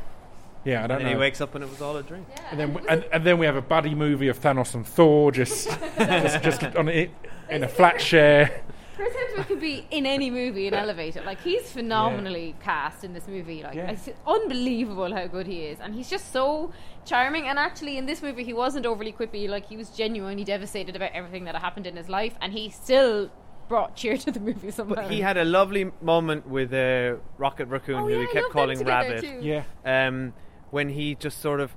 [0.65, 2.25] yeah I don't And know he wakes up and it was all a dream.
[2.51, 5.67] and then and, and then we have a buddy movie of Thanos and Thor just
[5.97, 7.11] just, just on it
[7.49, 8.61] in a flat share.
[8.95, 11.23] Chris Hemsworth could be in any movie and elevate it.
[11.23, 13.61] Like he's phenomenally cast in this movie.
[13.61, 13.91] Like Yeah.
[13.91, 16.73] it's unbelievable how good he is, and he's just so
[17.05, 17.47] charming.
[17.47, 19.47] And actually, in this movie, he wasn't overly quippy.
[19.47, 22.71] Like he was genuinely devastated about everything that had happened in his life, and he
[22.71, 23.29] still
[23.69, 24.95] brought cheer to the movie somehow.
[24.95, 28.49] But he had a lovely moment with uh, Rocket Raccoon, Oh, who yeah, he kept
[28.49, 29.21] calling Rabbit.
[29.21, 29.39] too.
[29.41, 30.33] Yeah, Um,
[30.69, 31.75] when he just sort of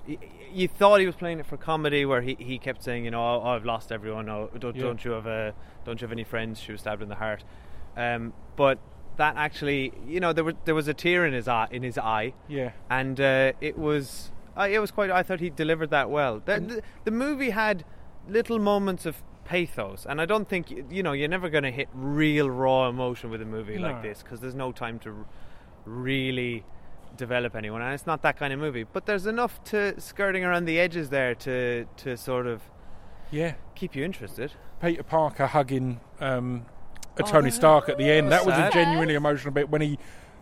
[0.53, 3.23] you thought he was playing it for comedy where he, he kept saying you know
[3.23, 4.29] oh, I've lost everyone.
[4.29, 4.83] Oh don't, Yeah.
[4.83, 6.61] don't you have a don't you have any friends?
[6.61, 7.45] She was stabbed in the heart.
[7.97, 8.79] Um, but
[9.17, 11.99] that actually you know there was there was a tear in his eye in his
[11.99, 12.33] eye.
[12.49, 12.73] Yeah.
[12.89, 16.43] and uh, it was uh, it was quite I thought he delivered that well.
[16.45, 17.85] The, the, the movie had
[18.29, 21.89] little moments of pathos and I don't think you know you're never going to hit
[21.95, 25.27] real raw emotion with a movie like this because there's no time to
[25.85, 26.65] really
[27.17, 30.65] develop anyone and it's not that kind of movie but there's enough to skirting around
[30.65, 32.63] the edges there to to sort of
[33.31, 33.55] Yeah.
[33.75, 36.65] keep you interested Peter Parker hugging um,
[37.19, 38.33] a Tony Stark at the end.
[38.33, 39.99] That was a genuinely emotional bit when he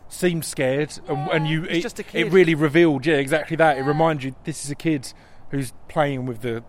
[0.08, 3.78] seemed scared, and, and you it, just a it really revealed, yeah, exactly that.
[3.78, 5.12] It reminds you this is a kid
[5.50, 6.62] who's playing with the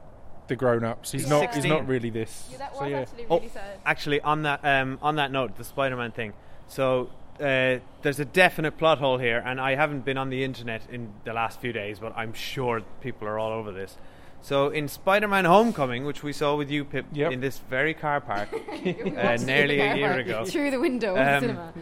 [0.48, 1.12] the grown ups.
[1.12, 1.54] He's He's not.
[1.54, 2.48] He's not really this.
[2.52, 3.02] Yeah, that So, yeah.
[3.02, 3.80] actually Oh, really sad.
[3.86, 6.34] actually, on that um, on that note, the Spider-Man thing.
[6.68, 7.12] So
[7.42, 11.14] uh, there's a definite plot hole here, and I haven't been on the internet in
[11.24, 13.98] the last few days, but I'm sure people are all over this.
[14.42, 17.32] So in Spider-Man: Homecoming, which we saw with you, Pip, Yep.
[17.32, 20.46] in this very car park, uh, nearly a year ago.
[20.46, 21.74] through the window of the Um, cinema.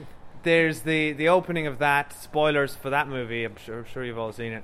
[0.43, 2.13] there's the the opening of that.
[2.13, 3.43] Spoilers for that movie.
[3.43, 4.63] I'm sure, sure you've all seen it.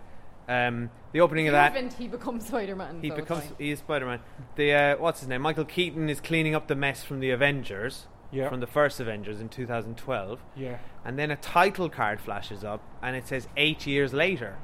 [0.49, 1.93] Um, the opening of that.
[1.93, 2.99] he becomes Spider-Man.
[3.01, 3.53] He so becomes fine.
[3.59, 4.19] he is Spider Man.
[4.55, 5.41] The uh, what's his name?
[5.41, 8.49] Michael Keaton is cleaning up the mess from the Avengers, Yeah.
[8.49, 10.77] from the first Avengers in 2012, Yeah.
[11.05, 14.57] and then a title card flashes up and it says eight years later,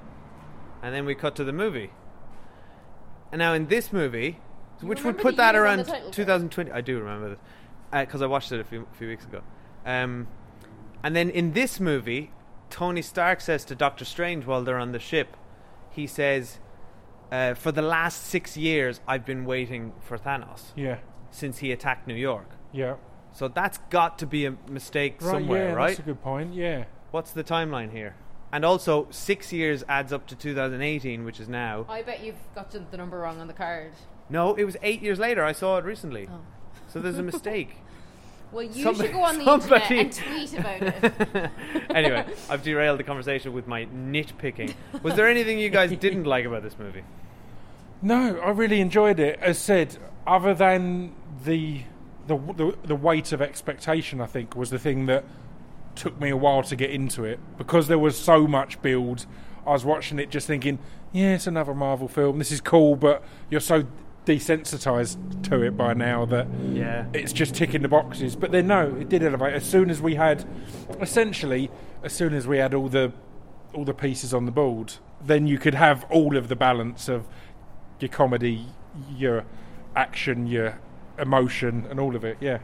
[0.82, 1.92] and then we cut to the movie.
[3.32, 4.40] And now in this movie,
[4.82, 6.14] which would put that around the title card?
[6.14, 7.40] 2020, I do remember this
[7.92, 9.42] because I watched it a few few weeks ago.
[9.86, 10.28] Um,
[11.04, 12.32] and then in this movie,
[12.70, 15.36] Tony Stark says to Doctor Strange while they're on the ship,
[15.90, 16.60] he says,
[17.32, 20.98] uh, "For the last six years, I've been waiting for Thanos Yeah.
[21.32, 22.96] since he attacked New York." Yeah.
[23.34, 25.32] So that's got to be a mistake Right.
[25.32, 25.74] somewhere, yeah.
[25.74, 25.88] right?
[25.90, 26.54] That's a good point.
[26.54, 26.86] Yeah.
[27.12, 28.16] What's the timeline here?
[28.52, 31.86] And also, six years adds up to 2018, which is now.
[31.88, 33.92] I bet you've got the number wrong on the card.
[34.30, 35.44] No, it was eight years later.
[35.44, 36.28] I saw it recently.
[36.32, 36.40] Oh.
[36.88, 37.76] So there's a mistake.
[38.52, 40.14] Well, you Somebody- should go on the somebody- internet and
[40.50, 41.52] tweet about it.
[41.94, 44.74] anyway, I've derailed the conversation with my nitpicking.
[45.04, 47.04] Was there anything you guys didn't like about this movie?
[48.02, 49.38] No, I really enjoyed it.
[49.40, 51.14] As said, other than
[51.44, 51.82] the
[52.30, 55.26] the the, the weight of expectation, I think was the thing that
[55.96, 59.26] took me a while to get into it because there was so much build.
[59.68, 60.80] I was watching it just thinking,
[61.12, 62.40] yeah, it's another Marvel film.
[62.40, 63.84] This is cool, but you're so
[64.26, 65.18] desensitized
[65.50, 67.06] to it by now that Yeah.
[67.14, 68.36] it's just ticking the boxes.
[68.36, 69.54] But then no, it did elevate.
[69.54, 70.46] As soon as we had,
[71.02, 71.70] essentially,
[72.04, 73.12] as soon as we had all the
[73.74, 77.26] all the pieces on the board, then you could have all of the balance of
[78.00, 78.66] your comedy,
[79.16, 79.44] your
[79.96, 80.80] action, your
[81.20, 82.38] emotion, and all of it.
[82.40, 82.60] Yeah,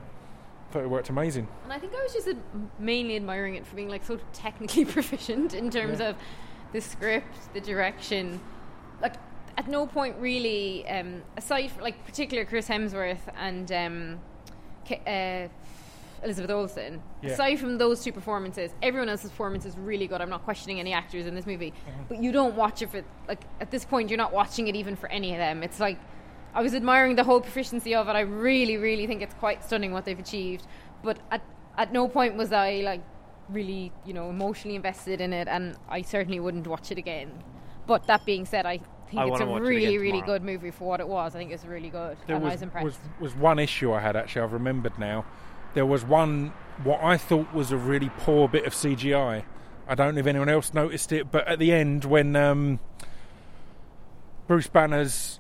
[0.72, 1.47] thought it worked amazing.
[1.64, 2.38] And I think I was just ad-
[2.80, 6.10] mainly admiring it for being like so technically proficient in terms Yeah.
[6.10, 6.16] of
[6.74, 8.39] the script, the direction.
[9.01, 9.16] Like
[9.58, 14.20] at no point really, um, aside from like particular Chris Hemsworth and um,
[15.08, 15.47] uh,
[16.24, 17.01] Elizabeth Olsen.
[17.22, 17.32] Yeah.
[17.32, 20.22] Aside from those two performances, everyone else's performance is really good.
[20.22, 21.74] I'm not questioning any actors in this movie,
[22.10, 24.95] but you don't watch it for like at this point you're not watching it even
[24.95, 25.62] for any of them.
[25.64, 25.99] It's like
[26.56, 28.14] I was admiring the whole proficiency of it.
[28.14, 30.66] I really, really think it's quite stunning what they've achieved.
[31.03, 31.41] But at
[31.78, 33.03] at no point was I like
[33.49, 37.32] really, you know, emotionally invested in it, and I certainly wouldn't watch it again.
[37.86, 38.78] But that being said, I
[39.10, 41.36] think I it's a watch it really, really good movie for what it was.
[41.36, 42.86] I think it's really good, There and I was, was impressed.
[42.86, 44.43] was was one issue I had actually.
[44.43, 45.26] I've remembered now.
[45.74, 46.53] There was one
[46.84, 49.43] what I thought was a really poor bit of CGI.
[49.88, 52.80] I don't know if anyone else noticed it, but at the end when um,
[54.47, 55.39] Bruce Banner's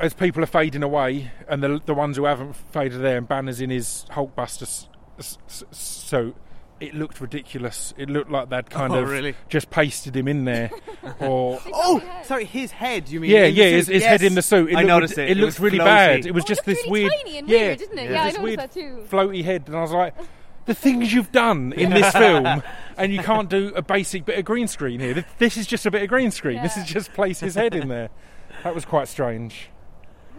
[0.00, 3.60] as people are fading away, and the the ones who haven't faded there, and Banner's
[3.60, 4.88] in his Hulkbuster s-
[5.18, 6.36] s- s- suit,
[6.80, 7.92] it looked ridiculous.
[7.96, 9.34] It looked like they'd kind Oh, of really?
[9.48, 10.70] just pasted him in there,
[11.20, 13.08] or Oh, sorry, his head.
[13.08, 13.30] You mean?
[13.30, 14.10] yeah, yeah, his, his Yes.
[14.10, 14.70] head in the suit.
[14.70, 15.30] It I looked, noticed rid- it.
[15.32, 15.84] It, looked was really floaty.
[15.84, 16.26] bad.
[16.26, 18.02] It was Oh, just it this really weird, tiny and yeah, weird, didn't it?
[18.02, 19.04] it was Yeah, I noticed weird that too.
[19.10, 20.14] floaty head, and I was like,
[20.66, 22.62] the things you've done in this film,
[22.96, 25.24] and you can't do a basic bit of green screen here.
[25.38, 26.62] This is just a bit of green screen.
[26.62, 28.10] This is just place his head in there.
[28.64, 29.70] That was quite strange.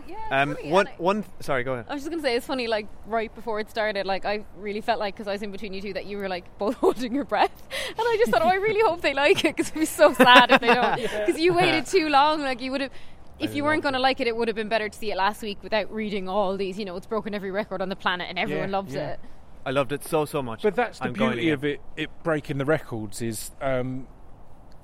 [0.09, 1.25] Yeah, it's Um, funny, one, I- one.
[1.39, 1.85] Sorry, go ahead.
[1.89, 2.67] I was just gonna say it's funny.
[2.67, 5.73] Like right before it started, like I really felt like because I was in between
[5.73, 7.51] you two that you were like both holding your breath,
[7.87, 10.13] and I just thought, oh, I really hope they like it because it'd be so
[10.13, 10.99] sad if they don't.
[11.25, 12.41] Because you waited too long.
[12.41, 12.91] Like you would have,
[13.39, 15.41] if you weren't gonna like it, it would have been better to see it last
[15.41, 16.77] week without reading all these.
[16.79, 19.09] You know, it's broken every record on the planet, and everyone Yeah, loves yeah.
[19.11, 19.19] it.
[19.65, 20.61] I loved it so so much.
[20.63, 21.81] But that's the I'm beauty of it.
[21.97, 23.51] It breaking the records is.
[23.61, 24.07] Um,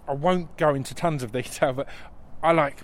[0.08, 1.88] I won't go into tons of detail, but
[2.44, 2.82] I like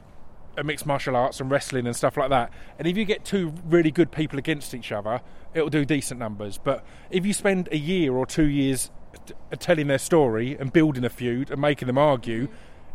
[0.63, 2.51] mixed martial arts and wrestling and stuff like that.
[2.77, 5.21] And if you get two really good people against each other,
[5.53, 6.57] it'll do decent numbers.
[6.57, 8.91] But if you spend a year or two years
[9.25, 12.47] t- telling their story and building a feud and making them argue,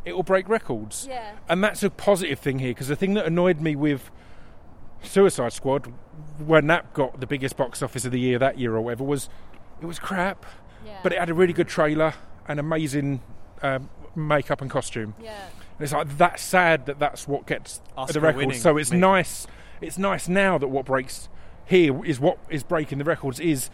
[0.05, 1.07] it will break records.
[1.09, 1.33] Yeah.
[1.49, 4.11] And that's a positive thing here because the thing that annoyed me with
[5.03, 5.93] Suicide Squad,
[6.39, 9.29] when that got the biggest box office of the year that year or whatever, was
[9.81, 10.47] it was crap,
[10.85, 10.99] Yeah.
[11.03, 12.15] but it had a really good trailer
[12.49, 13.21] and amazing
[13.63, 15.15] um, makeup and costume.
[15.23, 15.35] Yeah.
[15.79, 18.47] And it's like that's sad that that's what gets Oscar the records.
[18.47, 19.01] winning, So it's maybe.
[19.01, 19.47] nice.
[19.81, 21.29] It's nice now that what breaks
[21.67, 23.69] here is what is breaking the records is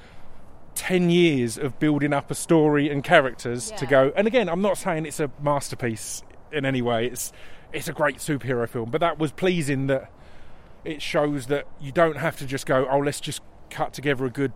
[0.75, 4.13] ten years of building up a story and characters to go.
[4.17, 7.07] And again, I'm not saying it's a masterpiece in any way.
[7.07, 7.33] It's
[7.73, 10.11] it's a great superhero film, but that was pleasing that
[10.85, 12.87] it shows that you don't have to just go.
[12.91, 13.41] Oh, let's just
[13.71, 14.53] cut together a good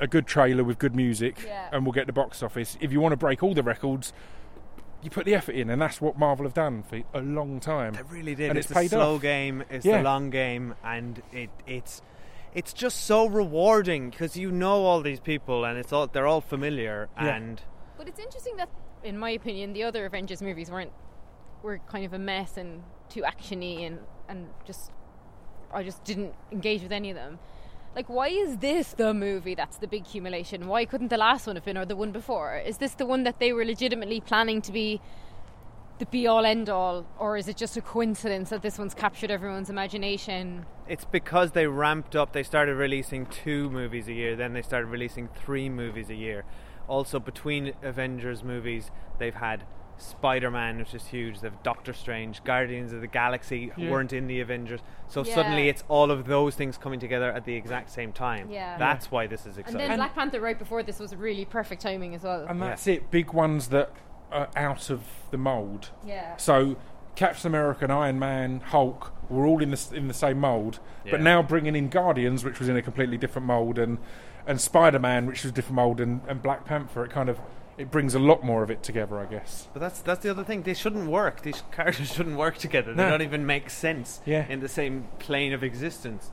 [0.00, 1.68] a good trailer with good music, Yeah.
[1.72, 2.76] and we'll get the box office.
[2.80, 4.12] If you want to break all the records,
[5.04, 7.92] you put the effort in, and that's what Marvel have done for a long time.
[7.94, 8.50] They really did.
[8.50, 9.22] And it's, it's a paid slow off.
[9.22, 9.62] game.
[9.70, 9.98] It's Yeah.
[9.98, 12.02] the long game, and it it's
[12.54, 16.40] it's just so rewarding because you know all these people, and it's all they're all
[16.40, 17.36] familiar, Yeah.
[17.36, 17.62] and
[17.98, 18.68] But it's interesting that,
[19.02, 20.92] in my opinion, the other Avengers movies weren't
[21.62, 23.98] were kind of a mess and too actiony and
[24.28, 24.90] and just
[25.72, 27.38] I just didn't engage with any of them.
[27.94, 30.66] Like, why is this the movie that's the big accumulation?
[30.66, 32.56] Why couldn't the last one have been or the one before?
[32.56, 35.00] Is this the one that they were legitimately planning to be
[35.98, 39.30] the be all end all, or is it just a coincidence that this one's captured
[39.30, 40.66] everyone's imagination?
[40.86, 42.32] it's because they ramped up.
[42.32, 46.44] They started releasing two movies a year, then they started releasing three movies a year.
[46.88, 49.64] Also, between Avengers movies, they've had
[49.98, 51.40] Spider Man, which is huge.
[51.40, 53.90] They've Doctor Strange, Guardians of the Galaxy Yeah.
[53.90, 54.80] weren't in the Avengers.
[55.08, 55.34] So Yeah.
[55.34, 58.48] suddenly it's all of those things coming together at the exact same time.
[58.50, 58.76] Yeah.
[58.78, 59.66] That's why this is exciting.
[59.66, 59.88] And exciting.
[59.90, 62.46] then Black Panther right before this was really perfect timing as well.
[62.48, 63.10] And that's it.
[63.10, 63.90] Big ones that
[64.32, 65.90] are out of the mould.
[66.04, 66.36] Yeah.
[66.36, 66.76] So
[67.14, 71.12] Captain America and Iron Man, Hulk were all in the in the same mould, Yeah.
[71.12, 73.98] but now bringing in Guardians, which was in a completely different mould, and
[74.46, 77.38] and Spider Man, which was a different mould, and, and Black Panther, it kind of
[77.76, 79.68] it brings a lot more of it together, I guess.
[79.72, 80.62] But that's that's the other thing.
[80.62, 81.42] They shouldn't work.
[81.42, 82.94] These characters shouldn't work together.
[82.94, 83.10] They No.
[83.10, 84.46] don't even make sense Yeah.
[84.48, 86.30] in the same plane of existence.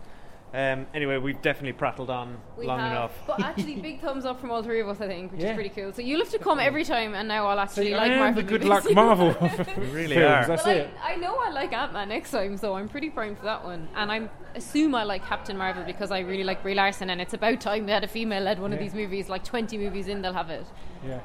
[0.53, 2.91] Um, anyway, we've definitely prattled on We long have.
[2.91, 3.11] enough.
[3.25, 5.51] But actually, big thumbs up from all three of us, I think, which Yeah.
[5.51, 5.93] is pretty cool.
[5.93, 8.49] So you'll have to come every time, and now I'll actually like and Marvel the
[8.49, 8.85] good movies.
[8.85, 9.31] luck Marvel
[9.93, 10.25] really films.
[10.25, 10.47] are.
[10.47, 10.89] That's But it.
[11.01, 13.63] I, I know I like Ant Man next time, so I'm pretty primed for that
[13.63, 13.87] one.
[13.95, 17.33] And I assume I like Captain Marvel because I really like Brie Larson, and it's
[17.33, 19.29] about time they had a female led one of these movies.
[19.29, 20.65] Like 20 movies in, they'll have it.
[21.07, 21.21] Yeah.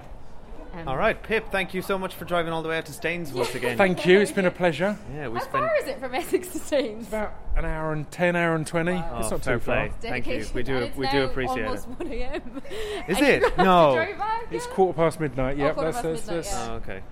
[0.76, 1.50] Um, All right, Pip.
[1.50, 3.78] Thank you so much for driving all the way out to Staines once again.
[3.78, 4.20] Thank you.
[4.20, 4.96] It's been a pleasure.
[5.14, 5.64] yeah, we How spent.
[5.64, 7.08] far is it from Essex to Staines?
[7.08, 8.92] About an hour and ten, hour and twenty.
[8.92, 9.88] Oh, it's not too far.
[9.88, 10.32] Thank you.
[10.32, 10.54] Dedication.
[10.54, 10.76] We do.
[10.76, 11.98] And it's We do now appreciate almost it.
[11.98, 12.62] 1 a.m.
[13.08, 13.40] Is And it?
[13.40, 14.06] you have to No.
[14.50, 15.56] It's quarter past midnight.
[15.56, 17.02] Yep, quarter that's, past that's, midnight, that's Oh, okay.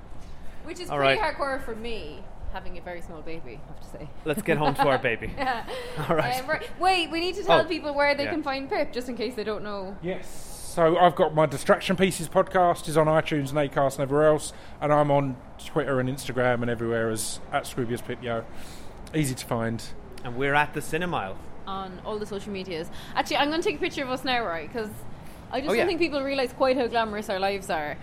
[0.64, 1.34] Which is All pretty right.
[1.34, 4.08] hardcore for me, having a very small baby, I have to say.
[4.26, 5.30] Let's get home to our baby.
[5.38, 5.64] Yeah.
[6.08, 6.40] All right.
[6.42, 6.80] Um, right.
[6.80, 8.30] Wait, we need to tell Oh, people where they yeah.
[8.30, 9.96] can find Pip, just in case they don't know.
[10.02, 10.50] Yes.
[10.74, 14.52] So I've got my Distraction Pieces podcast is on iTunes and Acast and everywhere else,
[14.80, 18.42] and I'm on Twitter and Instagram and everywhere as at Scroobius Pipyo.
[19.14, 19.84] Easy to find.
[20.24, 21.36] And we're at the Cinemile.
[21.68, 22.90] on all the social medias.
[23.14, 24.66] Actually, I'm going to take a picture of us now, right?
[24.66, 24.90] Because
[25.52, 25.86] I just Oh, don't yeah.
[25.86, 27.96] think people realise quite how glamorous our lives are.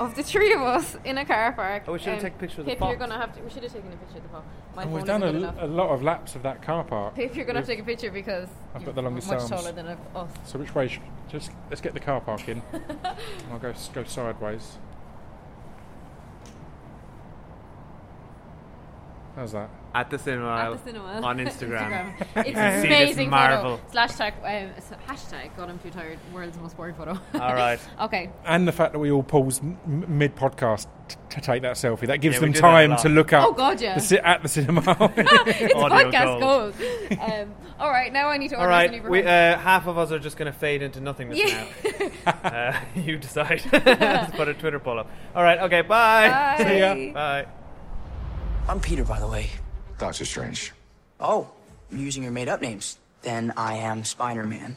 [0.00, 1.84] Of the three of us in a car park.
[1.86, 2.88] Oh, we should um, have taken a picture of the Pip, pot.
[2.88, 3.42] you're going to have to.
[3.42, 4.44] We should have taken a picture of the pot.
[4.74, 7.14] My And phone we've done a, a lot of laps of that car park.
[7.14, 9.28] Pip, you're going to have to take a picture because I've you're got the longest
[9.28, 9.50] much arms.
[9.50, 10.30] taller than us.
[10.46, 10.88] So which way?
[10.88, 12.60] Should, just let's get the car park in.
[13.52, 14.78] I'll go go sideways.
[19.36, 19.70] How's that?
[19.94, 20.72] At the Cinemile.
[20.74, 21.20] At the cinema.
[21.22, 22.14] On Instagram.
[22.36, 23.76] It's You an can see this amazing marvel.
[23.76, 23.90] photo.
[23.92, 26.18] Slash tag, um, s- hashtag got him too tired.
[26.32, 27.12] World's most boring photo.
[27.34, 27.78] All right.
[28.00, 28.30] okay.
[28.44, 29.78] And the fact that we all pause m-
[30.18, 32.96] mid podcast t- to take that selfie that gives Yeah, them do that a time
[33.02, 33.48] to look up.
[33.48, 33.94] Oh, God, yeah.
[33.94, 34.82] the ci- at the cinema.
[35.16, 36.74] it's Audio podcast gold.
[36.78, 37.20] gold.
[37.20, 38.90] um, all right, now I need to All order right.
[38.90, 41.66] something We, uh, half of us are just going to fade into nothingness Yeah.
[42.24, 42.32] now.
[42.42, 43.62] uh, you decide.
[43.72, 45.08] Let's put a Twitter poll up.
[45.36, 45.60] All right.
[45.60, 45.82] Okay.
[45.82, 46.28] Bye.
[46.58, 46.64] Bye.
[46.64, 47.12] See ya.
[47.12, 47.46] Bye.
[48.68, 49.50] I'm Peter, by the way.
[49.98, 50.72] Doctor Strange.
[51.20, 51.48] Oh,
[51.90, 52.98] using your made up names.
[53.22, 54.76] Then I am Spider Man.